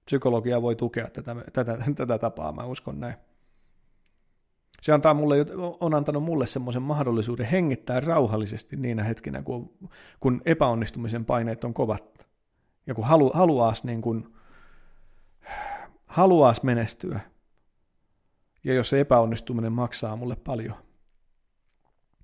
[0.05, 3.15] Psykologia voi tukea tätä, tätä, tätä tapaa, mä uskon näin.
[4.81, 5.35] Se antaa mulle,
[5.79, 9.73] on antanut mulle semmoisen mahdollisuuden hengittää rauhallisesti niinä hetkinä, kun,
[10.19, 12.22] kun epäonnistumisen paineet on kovat
[12.87, 14.35] ja kun halu, haluaisi niin kuin,
[16.05, 17.19] haluaisi menestyä,
[18.63, 20.75] ja jos se epäonnistuminen maksaa mulle paljon,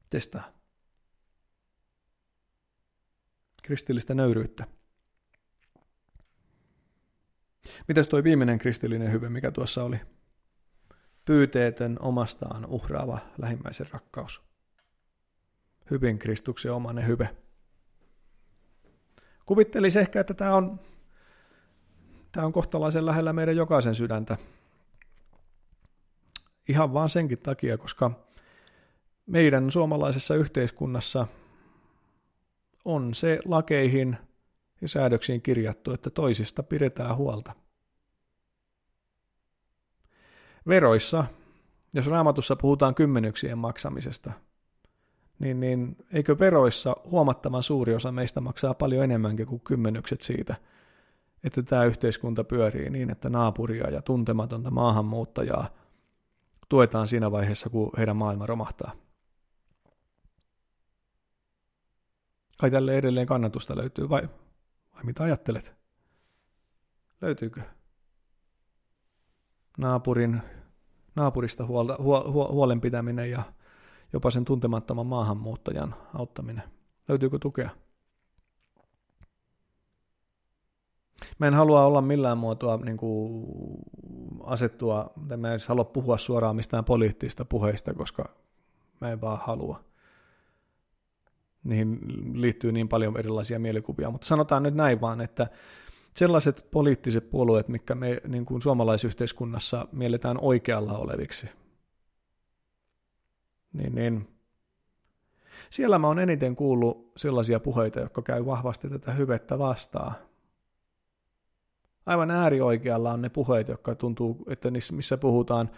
[0.10, 0.52] testaa.
[3.64, 4.68] Kristillistä nöyryyttä.
[7.88, 10.00] Mitäs tuo viimeinen kristillinen hyve, mikä tuossa oli?
[11.26, 14.42] Pyyteetön omastaan uhraava lähimmäisen rakkaus.
[15.92, 17.36] Hyvin Kristuksen omanen hyve.
[19.50, 20.80] Kuvittelisi ehkä, että tämä on,
[22.32, 24.38] tämä on kohtalaisen lähellä meidän jokaisen sydäntä.
[26.68, 28.12] Ihan vaan senkin takia, koska
[29.26, 31.28] meidän suomalaisessa yhteiskunnassa
[32.86, 34.18] on se lakeihin
[34.82, 37.54] ja säädöksiin kirjattu, että toisista pidetään huolta.
[40.68, 41.26] Veroissa,
[41.94, 44.32] jos raamatussa puhutaan kymmenyksien maksamisesta–
[45.40, 50.56] niin, niin eikö veroissa huomattavan suuri osa meistä maksaa paljon enemmänkin kuin kymmenykset siitä,
[51.44, 55.70] että tämä yhteiskunta pyörii niin, että naapuria ja tuntematonta maahanmuuttajaa
[56.70, 58.92] tuetaan siinä vaiheessa, kun heidän maailma romahtaa.
[62.58, 64.22] Kai tälle edelleen kannatusta löytyy, vai,
[64.96, 65.76] vai mitä ajattelet?
[67.22, 67.62] Löytyykö?
[69.78, 70.42] Naapurin,
[71.16, 73.44] naapurista huolta, huol, huolen pitäminen ja
[74.14, 76.64] jopa sen tuntemattoman maahanmuuttajan auttaminen.
[77.08, 77.70] Löytyykö tukea?
[81.40, 83.46] Mä en halua olla millään muotoa niin kuin
[84.44, 88.30] asettua, tai mä en halua puhua suoraan mistään poliittisista puheista, koska
[89.02, 89.80] mä en vaan halua.
[91.64, 92.00] Niihin
[92.34, 95.48] liittyy niin paljon erilaisia mielikuvia, mutta sanotaan nyt näin vaan, että
[96.16, 101.50] sellaiset poliittiset puolueet, mikä me niin kuin suomalaisyhteiskunnassa mielletään oikealla oleviksi,
[103.74, 104.28] niin, niin
[105.70, 110.16] siellä mä oon eniten kuullut sellaisia puheita, jotka käy vahvasti tätä hyvettä vastaan.
[112.06, 115.70] Aivan äärioikealla on ne puheet, jotka tuntuu, että missä puhutaan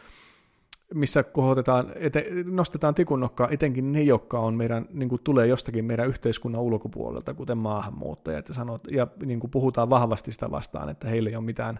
[0.93, 6.07] missä kohotetaan, ete, nostetaan tikunnokkaa etenkin ne, jotka on meidän, niin kuin tulee jostakin meidän
[6.07, 11.29] yhteiskunnan ulkopuolelta, kuten maahanmuuttajat, ja, sanot, ja niin kuin puhutaan vahvasti sitä vastaan, että heille
[11.29, 11.79] ei ole mitään,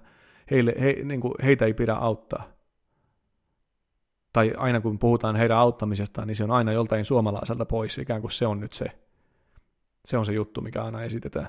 [0.52, 2.44] heille, he, niin kuin, heitä ei pidä auttaa.
[4.34, 8.32] Tai aina kun puhutaan heidän auttamisestaan, niin se on aina joltain suomalaiselta pois, ikään kuin
[8.32, 8.86] se on nyt se,
[10.06, 11.48] se on se juttu, mikä aina esitetään.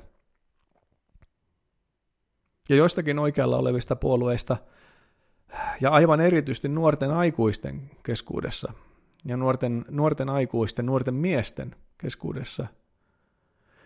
[2.68, 4.56] Ja joistakin oikealla olevista puolueista–
[5.80, 8.72] ja aivan erityisesti nuorten aikuisten keskuudessa
[9.24, 12.66] ja nuorten, nuorten aikuisten, nuorten miesten keskuudessa,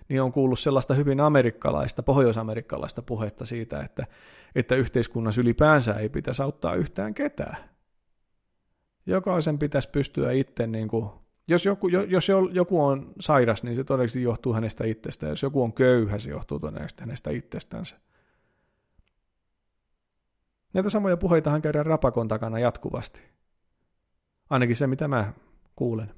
[0.08, 4.06] niin on kuullut sellaista hyvin amerikkalaista, pohjoisamerikkalaista puhetta siitä, että,
[4.54, 7.56] että yhteiskunnassa ylipäänsä ei pitäisi auttaa yhtään ketään.
[9.06, 11.10] Jokaisen pitäisi pystyä itse, niin kuin,
[11.48, 15.30] jos, joku, jos joku on sairas, niin se todennäköisesti johtuu hänestä itsestään.
[15.30, 17.96] Jos joku on köyhä, se johtuu todennäköisesti hänestä itsestänsä.
[20.72, 23.22] Näitä samoja puheitahan käydään rapakon takana jatkuvasti.
[24.50, 25.32] Ainakin se, mitä mä
[25.76, 26.14] kuulen.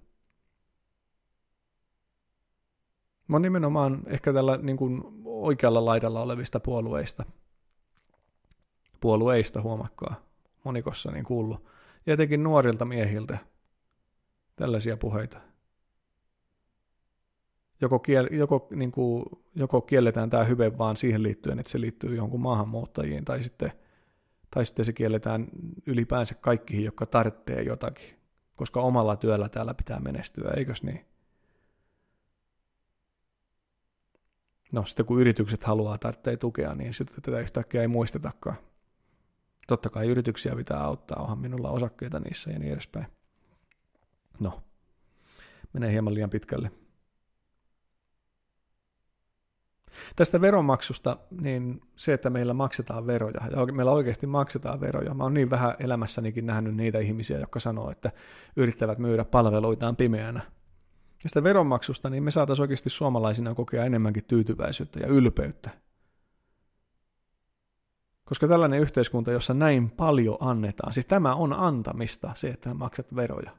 [3.29, 7.25] Mä oon nimenomaan ehkä tällä niin kuin oikealla laidalla olevista puolueista.
[9.01, 10.21] Puolueista huomakkaa
[10.65, 11.65] monikossa niin kuullut.
[12.09, 13.39] Ja etenkin nuorilta miehiltä
[14.57, 15.41] tällaisia puheita.
[17.81, 22.17] Joko, kiel, joko, niin kuin, joko kielletään tämä hyve vaan siihen liittyen, että se liittyy
[22.17, 23.73] johonkin maahanmuuttajiin, tai sitten–
[24.51, 25.49] tai sitten se kielletään
[25.87, 28.19] ylipäänsä kaikkiin, jotka tarvitsee jotakin,
[28.57, 31.05] koska omalla työllä täällä pitää menestyä, eikös niin?
[34.73, 38.57] No sitten kun yritykset haluaa tarvitsee tukea, niin sitten tätä yhtäkkiä ei muistetakaan.
[39.69, 43.07] Totta kai yrityksiä pitää auttaa, onhan minulla osakkeita niissä ja niin edespäin.
[44.41, 44.63] No,
[45.73, 46.71] menee hieman liian pitkälle.
[50.17, 55.15] Tästä veronmaksusta, niin se, että meillä maksetaan veroja, ja meillä oikeasti maksetaan veroja.
[55.15, 58.13] Mä oon niin vähän elämässänikin nähnyt niitä ihmisiä, jotka sanoo, että
[58.57, 60.41] yrittävät myydä palveluitaan pimeänä.
[61.23, 65.71] Ja sitä veronmaksusta, niin me saataisiin oikeasti suomalaisina kokea enemmänkin tyytyväisyyttä ja ylpeyttä.
[68.29, 73.51] Koska tällainen yhteiskunta, jossa näin paljon annetaan, siis tämä on antamista, se, että maksat veroja.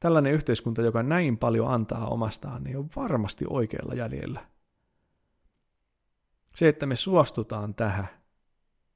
[0.00, 4.46] Tällainen yhteiskunta, joka näin paljon antaa omastaan, niin on varmasti oikealla jäljellä.
[6.54, 8.08] Se, että me suostutaan tähän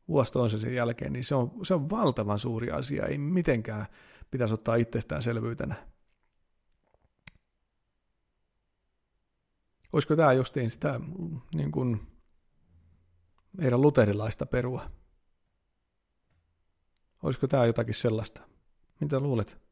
[0.08, 3.06] vuosi toisensa jälkeen, niin se on, se on valtavan suuri asia.
[3.06, 3.86] Ei mitenkään
[4.30, 5.74] pitäisi ottaa itsestäänselvyytenä.
[9.92, 11.00] Olisiko tämä justiin sitä
[11.54, 12.13] niin kuin
[13.56, 14.90] meidän luterilaista perua?
[17.22, 18.40] Olisiko tämä jotakin sellaista?
[19.00, 19.64] Mitä luulet?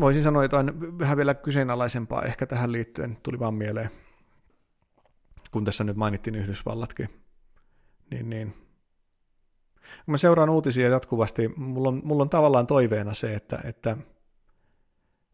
[0.00, 3.90] voisin sanoa jotain vähän vielä kyseenalaisempaa ehkä tähän liittyen, tuli vaan mieleen,
[5.50, 7.08] kun tässä nyt mainittiin Yhdysvallatkin,
[8.10, 8.54] niin, niin
[10.06, 13.96] mä seuraan uutisia jatkuvasti, mulla on, mulla on tavallaan toiveena se, että, että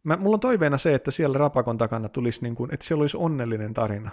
[0.07, 3.17] mä, mulla on toiveena se, että siellä rapakon takana tulisi, niin kuin, että siellä olisi
[3.17, 4.11] onnellinen tarina.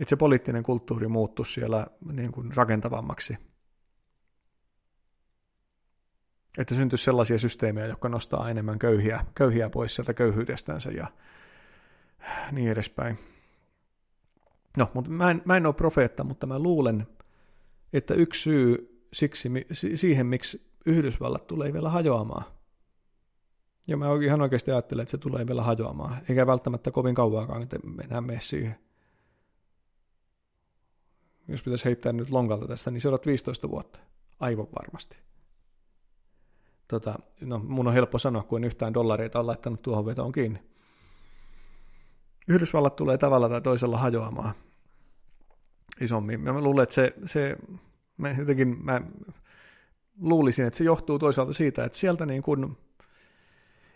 [0.00, 3.36] Että se poliittinen kulttuuri muuttuisi siellä niin kuin rakentavammaksi
[6.58, 11.06] että syntyisi sellaisia systeemejä, jotka nostaa enemmän köyhiä, köyhiä pois sieltä köyhyydestänsä ja
[12.52, 13.18] niin edespäin.
[14.76, 17.06] No, mutta mä en, mä en ole profeetta, mutta mä luulen,
[17.92, 19.50] että yksi syy siksi,
[19.94, 22.44] siihen, miksi Yhdysvallat tulee vielä hajoamaan.
[23.86, 26.22] Ja mä ihan oikeasti ajattelen, että se tulee vielä hajoamaan.
[26.28, 28.76] Eikä välttämättä kovin kauaakaan, että enää mene siihen.
[31.48, 33.98] Jos pitäisi heittää nyt lonkalta tästä, niin seuraat 15 vuotta.
[34.40, 35.16] Aivan varmasti
[36.92, 40.62] tota, no mun on helppo sanoa, kun en yhtään dollareita on laittanut tuohon vetoon kiinni.
[42.48, 44.54] Yhdysvallat tulee tavalla tai toisella hajoamaan
[46.00, 46.40] isommin.
[46.40, 47.56] Mä luulen, että se, se
[48.16, 49.00] mä jotenkin mä
[50.20, 52.76] luulisin, että se johtuu toisaalta siitä, että sieltä niin kuin,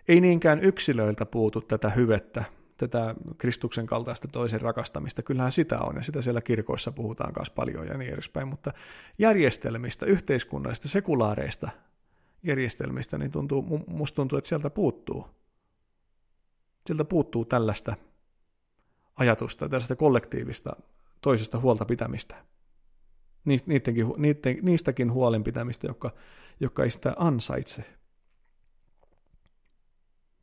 [0.08, 2.44] ei niinkään yksilöiltä puutu tätä hyvettä,
[2.76, 5.22] tätä Kristuksen kaltaista toisen rakastamista.
[5.22, 8.72] Kyllähän sitä on, ja sitä siellä kirkoissa puhutaan myös paljon ja niin edespäin, mutta
[9.18, 11.68] järjestelmistä, yhteiskunnallista, sekulaareista
[12.42, 15.26] järjestelmistä, niin tuntuu, musta tuntuu, että sieltä puuttuu.
[16.86, 17.96] Sieltä puuttuu tällaista
[19.16, 20.76] ajatusta, tällaista kollektiivista
[21.20, 22.34] toisesta huolta pitämistä.
[23.44, 23.94] Niiden,
[24.62, 26.10] niistäkin huolen pitämistä, jotka,
[26.60, 27.84] jotka ei sitä ansaitse.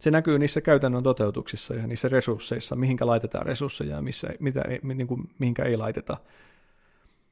[0.04, 5.08] Se näkyy niissä käytännön toteutuksissa ja niissä resursseissa, mihinkä laitetaan resursseja ja missä, mitä, niin
[5.08, 6.18] kuin, mihinkä ei laiteta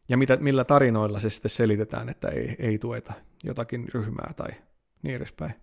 [0.09, 3.13] ja mitä, millä tarinoilla se sitten selitetään, että ei, ei tueta
[3.43, 4.49] jotakin ryhmää tai
[5.03, 5.53] niin edespäin.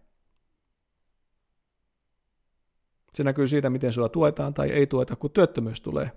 [3.14, 6.10] Se näkyy siitä, miten sua tuetaan tai ei tueta, kun työttömyys tulee.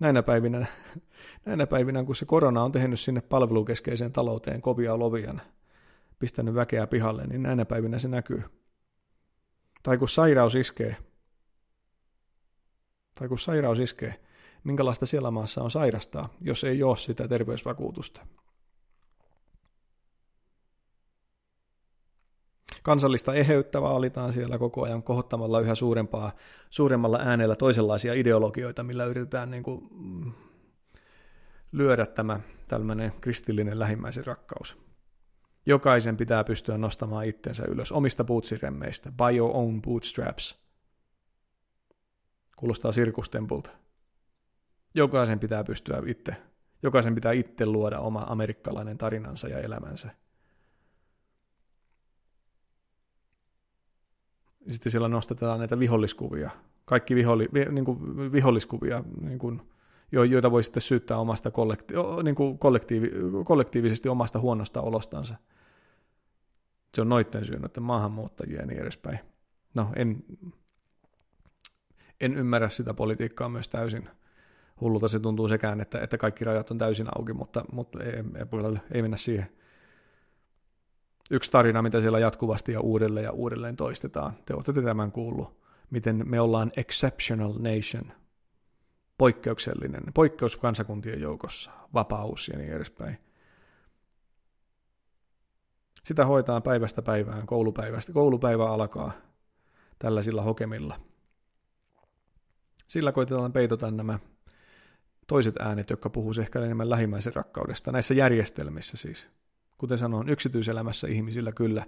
[0.00, 0.66] Näinä päivinä,
[1.46, 5.42] näinä päivinä, kun se korona on tehnyt sinne palvelukeskeiseen talouteen kovia lovian,
[6.18, 8.42] pistänyt väkeä pihalle, niin näinä päivinä se näkyy.
[9.82, 10.96] Tai kun sairaus iskee,
[13.18, 14.20] tai kun sairaus iskee,
[14.64, 18.26] minkälaista siellä maassa on sairastaa, jos ei ole sitä terveysvakuutusta.
[22.82, 26.32] Kansallista eheyttä vaalitaan siellä koko ajan kohottamalla yhä suurempaa,
[26.70, 30.32] suuremmalla äänellä toisenlaisia ideologioita, millä yritetään niin kuin, mm,
[31.72, 34.89] lyödä tämä tällainen kristillinen lähimmäisen rakkaus.
[35.66, 39.12] Jokaisen pitää pystyä nostamaan itsensä ylös omista bootsiremmeistä.
[39.12, 40.60] By your own bootstraps.
[42.56, 43.70] Kuulostaa sirkustempulta.
[44.94, 46.36] Jokaisen pitää pystyä itse,
[46.82, 50.10] jokaisen pitää itse luoda oma amerikkalainen tarinansa ja elämänsä.
[54.68, 56.50] Sitten siellä nostetaan näitä viholliskuvia.
[56.84, 59.62] Kaikki viholli, niin kuin viholliskuvia, niin kuin,
[60.12, 63.10] joita voi sitten syyttää omasta kollekti- niin kuin kollektiivi,
[63.44, 65.34] kollektiivisesti omasta huonosta olostansa.
[66.94, 69.18] Se on noitten syy, noiden maahanmuuttajia ja niin edespäin.
[69.74, 70.24] No, en,
[72.20, 74.08] en ymmärrä sitä politiikkaa myös täysin.
[74.80, 78.80] Hullulta se tuntuu sekään, että, että kaikki rajat on täysin auki, mutta, mutta ei, ei,
[78.92, 79.50] ei mennä siihen.
[81.30, 84.36] Yksi tarina, mitä siellä jatkuvasti ja uudelleen ja uudelleen toistetaan.
[84.46, 85.60] Te olette tämän kuullut.
[85.90, 88.12] Miten me ollaan exceptional nation.
[89.20, 90.02] Poikkeuksellinen.
[90.14, 91.70] Poikkeus kansakuntien joukossa.
[91.94, 93.18] Vapaus ja niin edespäin.
[96.04, 98.12] Sitä hoitaa päivästä päivään, koulupäivästä.
[98.12, 99.12] Koulupäivä alkaa
[99.98, 101.00] tällaisilla hokemilla.
[102.88, 104.18] Sillä koitetaan peitota nämä
[105.26, 109.28] toiset äänet, jotka puhuu ehkä enemmän lähimmäisen rakkaudesta, näissä järjestelmissä siis.
[109.78, 111.86] Kuten sanoin, yksityiselämässä ihmisillä kyllä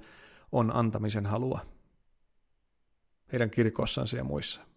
[0.52, 1.66] on antamisen halua.
[3.32, 4.71] Heidän kirkossansa ja muissa.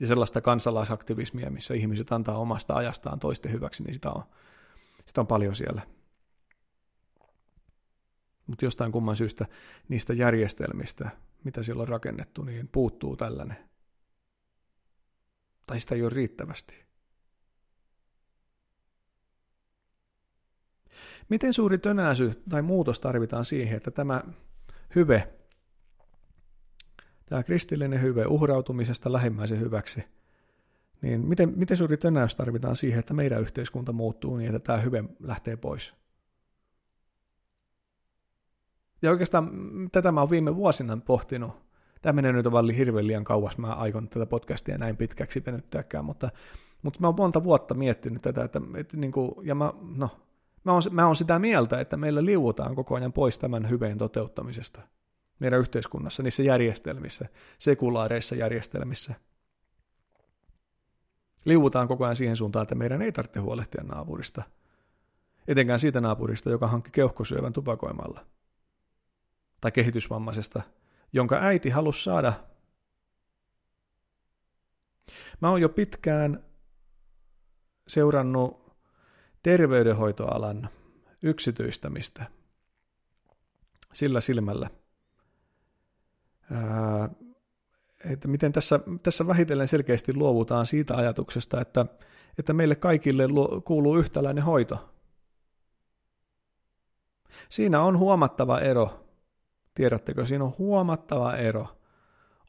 [0.00, 4.22] Ja sellaista kansalaisaktivismia, missä ihmiset antaa omasta ajastaan toisten hyväksi, niin sitä on,
[5.06, 5.82] sitä on paljon siellä.
[8.46, 9.46] Mutta jostain kumman syystä
[9.88, 11.10] niistä järjestelmistä,
[11.44, 13.56] mitä siellä on rakennettu, niin puuttuu tällainen.
[15.66, 16.74] Tai sitä ei ole riittävästi.
[21.28, 24.22] Miten suuri tönäisy tai muutos tarvitaan siihen, että tämä
[24.94, 25.32] hyve,
[27.32, 30.04] tämä kristillinen hyve uhrautumisesta lähimmäisen hyväksi,
[31.02, 35.04] niin miten, miten suuri tönäys tarvitaan siihen, että meidän yhteiskunta muuttuu niin, että tämä hyve
[35.20, 35.94] lähtee pois?
[39.02, 39.50] Ja oikeastaan
[39.92, 41.52] tätä mä oon viime vuosina pohtinut.
[42.02, 46.30] Tämä menee nyt vaan hirveän liian kauas, mä aikon tätä podcastia näin pitkäksi venyttääkään, mutta,
[46.82, 50.10] mutta mä oon monta vuotta miettinyt tätä, että, että niin kuin, ja mä, no,
[50.64, 54.80] Mä oon, mä oon sitä mieltä, että meillä liuutaan koko ajan pois tämän hyveen toteuttamisesta
[55.42, 57.28] meidän yhteiskunnassa, niissä järjestelmissä,
[57.58, 59.14] sekulaareissa järjestelmissä.
[61.44, 64.42] Liuutaan koko ajan siihen suuntaan, että meidän ei tarvitse huolehtia naapurista.
[65.48, 68.26] Etenkään siitä naapurista, joka hankki keuhkosyövän tupakoimalla.
[69.60, 70.62] Tai kehitysvammaisesta,
[71.12, 72.32] jonka äiti halusi saada.
[75.40, 76.44] Mä oon jo pitkään
[77.88, 78.76] seurannut
[79.42, 80.68] terveydenhoitoalan
[81.22, 82.26] yksityistämistä
[83.92, 84.70] sillä silmällä,
[88.04, 91.86] että miten tässä, tässä vähitellen selkeästi luovutaan siitä ajatuksesta, että,
[92.38, 93.24] että meille kaikille
[93.64, 94.88] kuuluu yhtäläinen hoito.
[97.48, 99.06] Siinä on huomattava ero.
[99.74, 101.66] Tiedättekö, siinä on huomattava ero.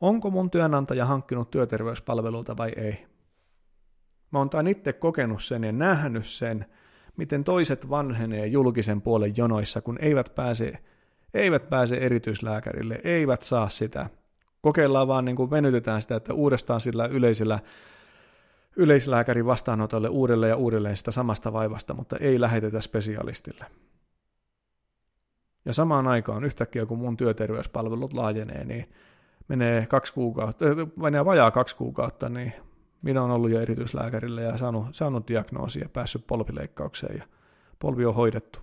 [0.02, 3.06] Onko mun työnantaja hankkinut työterveyspalveluita vai ei?
[4.32, 6.66] Mä oon itse kokenut sen ja nähnyt sen,
[7.18, 10.74] miten toiset vanhenee julkisen puolen jonoissa, kun eivät pääse,
[11.34, 14.10] eivät pääse erityislääkärille, eivät saa sitä.
[14.62, 17.60] Kokeillaan vaan niin kuin venytetään sitä, että uudestaan sillä yleisellä
[18.76, 23.66] yleislääkärin vastaanotolle uudelleen ja uudelleen sitä samasta vaivasta, mutta ei lähetetä spesialistille.
[25.66, 28.90] Ja samaan aikaan yhtäkkiä, kun mun työterveyspalvelut laajenee, niin
[29.48, 30.66] menee kaksi kuukautta,
[30.96, 32.54] menee vajaa kaksi kuukautta, niin
[33.02, 37.24] minä olen ollut jo erityislääkärillä ja saanut, saanut diagnoosia päässyt polvileikkaukseen ja
[37.80, 38.60] polvi on hoidettu.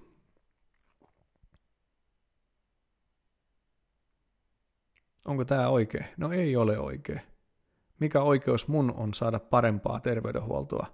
[5.27, 6.07] Onko tämä oikein?
[6.17, 7.21] No ei ole oikein.
[8.01, 10.87] Mikä oikeus mun on saada parempaa terveydenhuoltoa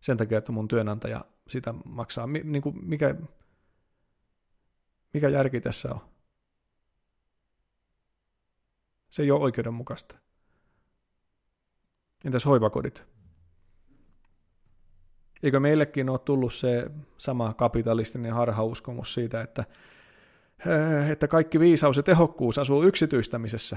[0.00, 2.26] sen takia, että mun työnantaja sitä maksaa?
[2.26, 3.14] Mi- niin kuin mikä,
[5.12, 6.00] mikä järki tässä on?
[9.08, 10.16] Se ei ole oikeudenmukaista.
[12.24, 13.06] Entäs hoivakodit?
[15.42, 19.64] Eikö meillekin ole tullut se sama kapitalistinen harhauskomus siitä, että,
[21.10, 23.76] että kaikki viisaus ja tehokkuus asuu yksityistämisessä?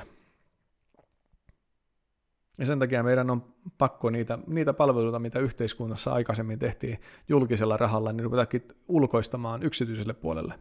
[2.57, 6.99] Ja sen takia meidän on pakko niitä, niitä palveluita, mitä yhteiskunnassa aikaisemmin tehtiin
[7.29, 10.53] julkisella rahalla, niin ruvetaankin ulkoistamaan yksityiselle puolelle.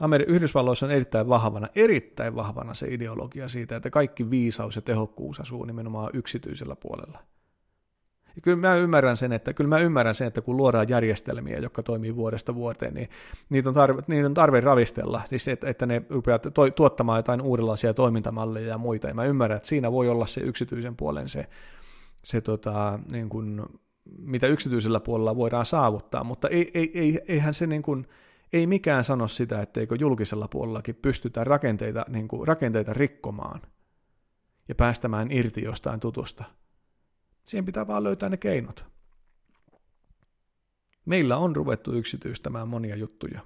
[0.00, 5.40] Ameri- Yhdysvalloissa on erittäin vahvana, erittäin vahvana se ideologia siitä, että kaikki viisaus ja tehokkuus
[5.40, 7.22] asuu nimenomaan yksityisellä puolella.
[8.36, 11.82] Ja kyllä mä ymmärrän sen, että, kyllä mä ymmärrän sen, että kun luodaan järjestelmiä, jotka
[11.82, 13.08] toimii vuodesta vuoteen, niin
[13.48, 17.40] niitä on tarve, niitä on tarve ravistella, siis että, että ne rupeaa to, tuottamaan jotain
[17.40, 19.08] uudenlaisia toimintamalleja ja muita.
[19.08, 21.48] Ja mä ymmärrän, että siinä voi olla se yksityisen puolen se,
[22.22, 23.62] se tota, niin kuin,
[24.18, 28.06] mitä yksityisellä puolella voidaan saavuttaa, mutta ei, ei, ei, eihän se niin kuin,
[28.52, 33.60] ei mikään sano sitä, etteikö julkisella puolellakin pystytä rakenteita, niin kuin, rakenteita rikkomaan
[34.68, 36.44] ja päästämään irti jostain tutusta.
[37.44, 38.84] Siihen pitää vaan löytää ne keinot.
[41.04, 43.40] Meillä on ruvettu yksityistämään monia juttuja,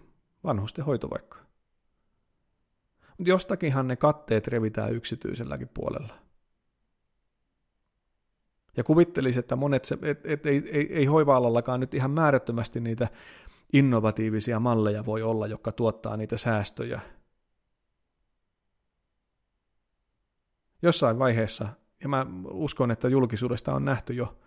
[0.45, 1.39] vanhusten hoito vaikka.
[3.19, 6.15] Mutta jostakinhan ne katteet revitään yksityiselläkin puolella.
[8.77, 13.09] Ja kuvittelisi, että monet, se, et, et, ei, ei, ei hoiva-alallakaan nyt ihan määrättömästi niitä
[13.73, 17.01] innovatiivisia malleja voi olla, jotka tuottaa niitä säästöjä.
[20.83, 21.69] Jossain vaiheessa,
[22.03, 24.39] ja mä uskon, että julkisuudesta on nähty jo,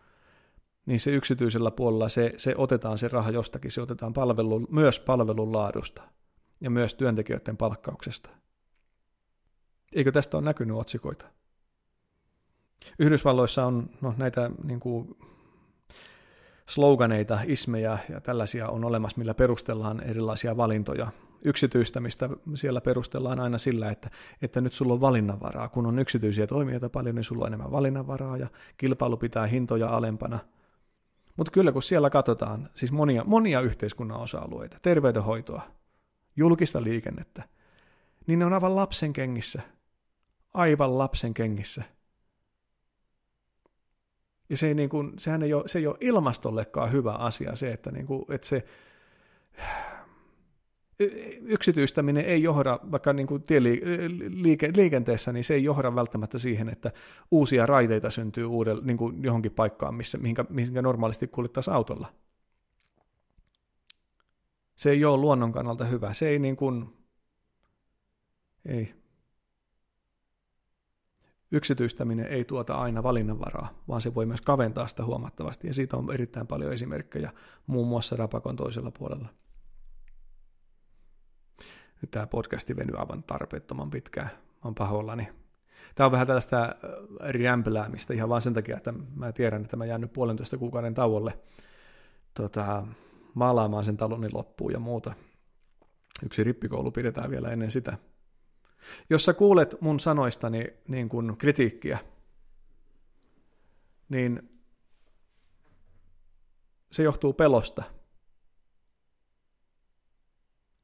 [0.86, 5.54] niin se yksityisellä puolella se, se otetaan se raha jostakin, se otetaan palvelu, myös palvelun
[5.54, 6.04] laadusta
[6.62, 8.30] ja myös työntekijöiden palkkauksesta.
[9.96, 11.26] Eikö tästä ole näkynyt otsikoita?
[13.00, 15.18] Yhdysvalloissa on no, näitä niin kuin,
[16.72, 21.12] sloganeita, ismejä ja tällaisia on olemassa, millä perustellaan erilaisia valintoja.
[21.46, 24.10] Yksityistämistä siellä perustellaan aina sillä, että,
[24.42, 25.70] että nyt sulla on valinnanvaraa.
[25.70, 30.40] Kun on yksityisiä toimijoita paljon, niin sulla on enemmän valinnanvaraa ja kilpailu pitää hintoja alempana.
[31.38, 35.62] Mutta kyllä kun siellä katsotaan siis monia, monia yhteiskunnan osa-alueita, terveydenhoitoa,
[36.36, 37.44] julkista liikennettä,
[38.28, 39.62] niin ne on aivan lapsen kengissä.
[40.54, 41.84] Aivan lapsen kengissä–
[44.52, 47.72] ja se ei niin kuin, sehän ei ole, se ei ole ilmastollekaan hyvä asia se,
[47.72, 48.66] että, niin kuin, että se
[51.42, 56.92] yksityistäminen ei johda, vaikka niin kuin tieliike, liikenteessä, niin se ei johda välttämättä siihen, että
[57.32, 62.08] uusia raiteita syntyy uudelle, niin kuin johonkin paikkaan, missä, mihinkä, mihinkä normaalisti kuljettaisiin autolla.
[64.76, 66.14] Se ei ole luonnon kannalta hyvä.
[66.14, 66.86] Se ei niin kuin,
[68.66, 68.94] ei
[71.52, 76.14] yksityistäminen ei tuota aina valinnanvaraa, vaan se voi myös kaventaa sitä huomattavasti, ja siitä on
[76.14, 77.32] erittäin paljon esimerkkejä,
[77.68, 79.28] muun muassa Rapakon toisella puolella.
[82.02, 85.28] Nyt tämä podcasti venyy aivan tarpeettoman pitkään, mä oon pahoillani.
[85.96, 86.72] Tämä on vähän tällaista äh,
[87.44, 91.40] rämpeläämistä ihan vain sen takia, että mä tiedän, että mä jään nyt puolentoista kuukauden tauolle
[92.34, 92.88] tota,
[93.34, 95.14] maalaamaan sen taloni loppuun ja muuta.
[96.26, 97.98] Yksi rippikoulu pidetään vielä ennen sitä–
[99.10, 102.00] jos sä kuulet mun sanoistani niin kuin kritiikkiä,
[104.10, 104.60] niin
[106.92, 107.84] se johtuu pelosta.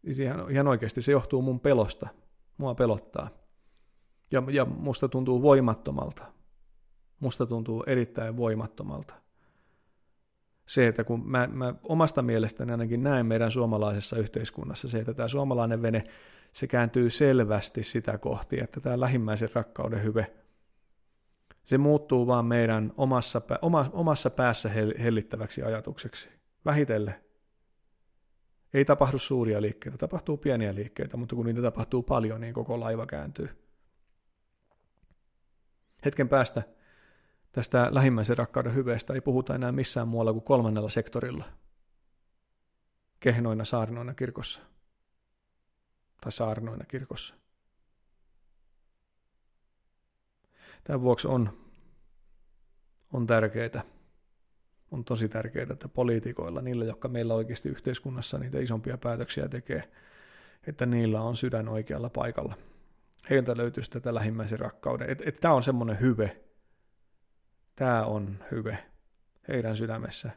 [0.07, 2.07] Siis ihan, ihan oikeasti se johtuu mun pelosta.
[2.57, 3.29] Mua pelottaa.
[4.31, 6.25] Ja, ja musta tuntuu voimattomalta.
[7.19, 9.13] Musta tuntuu erittäin voimattomalta.
[10.65, 15.27] Se, että kun mä, mä omasta mielestäni ainakin näen meidän suomalaisessa yhteiskunnassa se, että tämä
[15.27, 16.03] suomalainen vene
[16.51, 20.31] se kääntyy selvästi sitä kohti, että tämä lähimmäisen rakkauden hyve,
[21.63, 26.29] se muuttuu vaan meidän omassa, oma, omassa päässä hellittäväksi ajatukseksi.
[26.65, 27.26] Vähitelle.
[28.77, 33.05] Ei tapahdu suuria liikkeitä, tapahtuu pieniä liikkeitä, mutta kun niitä tapahtuu paljon, niin koko laiva
[33.05, 33.49] kääntyy.
[36.05, 36.63] Hetken päästä
[37.51, 41.45] tästä lähimmäisen rakkauden hyveestä ei puhuta enää missään muualla kuin kolmannella sektorilla.
[43.19, 44.61] Kehnoina saarnoina kirkossa
[46.21, 47.35] tai saarnoina kirkossa.
[50.83, 51.57] Tämän vuoksi on,
[53.13, 53.83] on tärkeää,
[54.91, 59.83] on tosi tärkeää, että poliitikoilla, niillä, jotka meillä oikeasti yhteiskunnassa niitä isompia päätöksiä tekee,
[60.67, 62.57] että niillä on sydän oikealla paikalla.
[63.29, 65.17] Heiltä löytyisi tätä lähimmäisen rakkauden.
[65.41, 66.37] Tämä on semmoinen hyve.
[67.75, 68.77] Tämä on hyve
[69.47, 70.31] heidän sydämessä.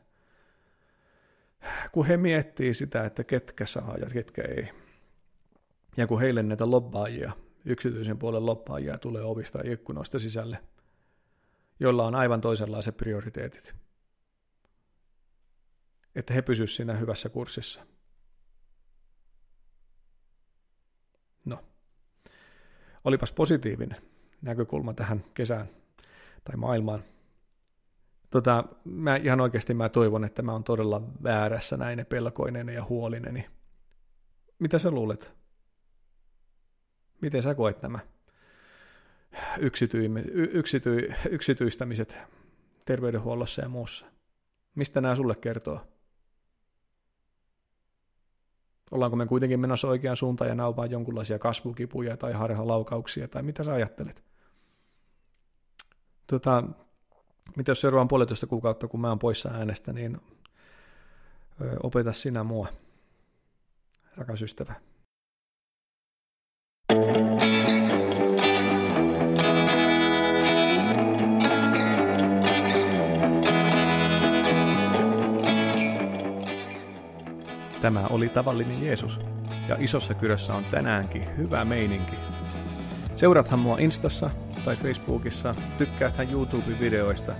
[1.93, 4.69] Kun he miettii sitä, että ketkä saa ja ketkä ei.
[5.97, 7.33] Ja kun heille näitä lobbaajia,
[7.65, 10.59] yksityisen puolen lobbaajia tulee ovista ja ikkunoista sisälle,
[11.81, 13.75] joilla on aivan toisenlaiset prioriteetit,
[16.15, 17.87] että he pysyisivät siinä hyvässä kurssissa.
[21.45, 21.65] No,
[23.05, 24.03] olipas positiivinen
[24.43, 25.69] näkökulma tähän kesään
[26.45, 27.05] tai maailmaan.
[28.31, 33.45] Tota, mä ihan oikeasti mä toivon, että mä oon todella väärässä näin pelkoinen ja huolinen.
[34.59, 35.33] Mitä sä luulet?
[37.21, 37.99] Miten sä koet nämä?
[39.59, 39.99] yksity,
[40.53, 42.17] yksity, yksityistämiset
[42.85, 44.07] terveydenhuollossa ja muussa.
[44.75, 45.87] Mistä nämä sulle kertoo?
[48.91, 53.73] Ollaanko me kuitenkin menossa oikeaan suuntaan ja vain jonkunlaisia kasvukipuja tai harhalaukauksia tai mitä sä
[53.73, 54.25] ajattelet?
[56.27, 56.65] Tota,
[57.57, 60.21] mitä jos seuraavan puolitoista kuukautta, kun mä oon poissa äänestä, niin
[61.83, 62.69] opeta sinä mua,
[64.17, 64.75] rakas ystävä.
[77.83, 79.21] Tämä oli tavallinen Jeesus,
[79.69, 82.17] ja isossa kyrössä on tänäänkin hyvä meininki.
[83.17, 84.31] Seurathan mua Instassa
[84.65, 87.35] tai Facebookissa, tykkääthän YouTube-videoista.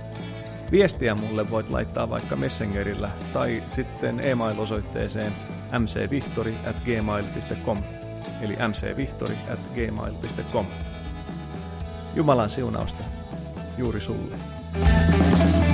[0.71, 5.31] Viestiä mulle voit laittaa vaikka Messengerillä tai sitten e-mail-osoitteeseen
[5.79, 7.77] mcvihtori at gmail.com
[8.41, 10.65] eli mcvihtori at gmail.com.
[12.15, 13.03] Jumalan siunausta
[13.77, 14.35] juuri sulle.
[14.73, 15.70] thank you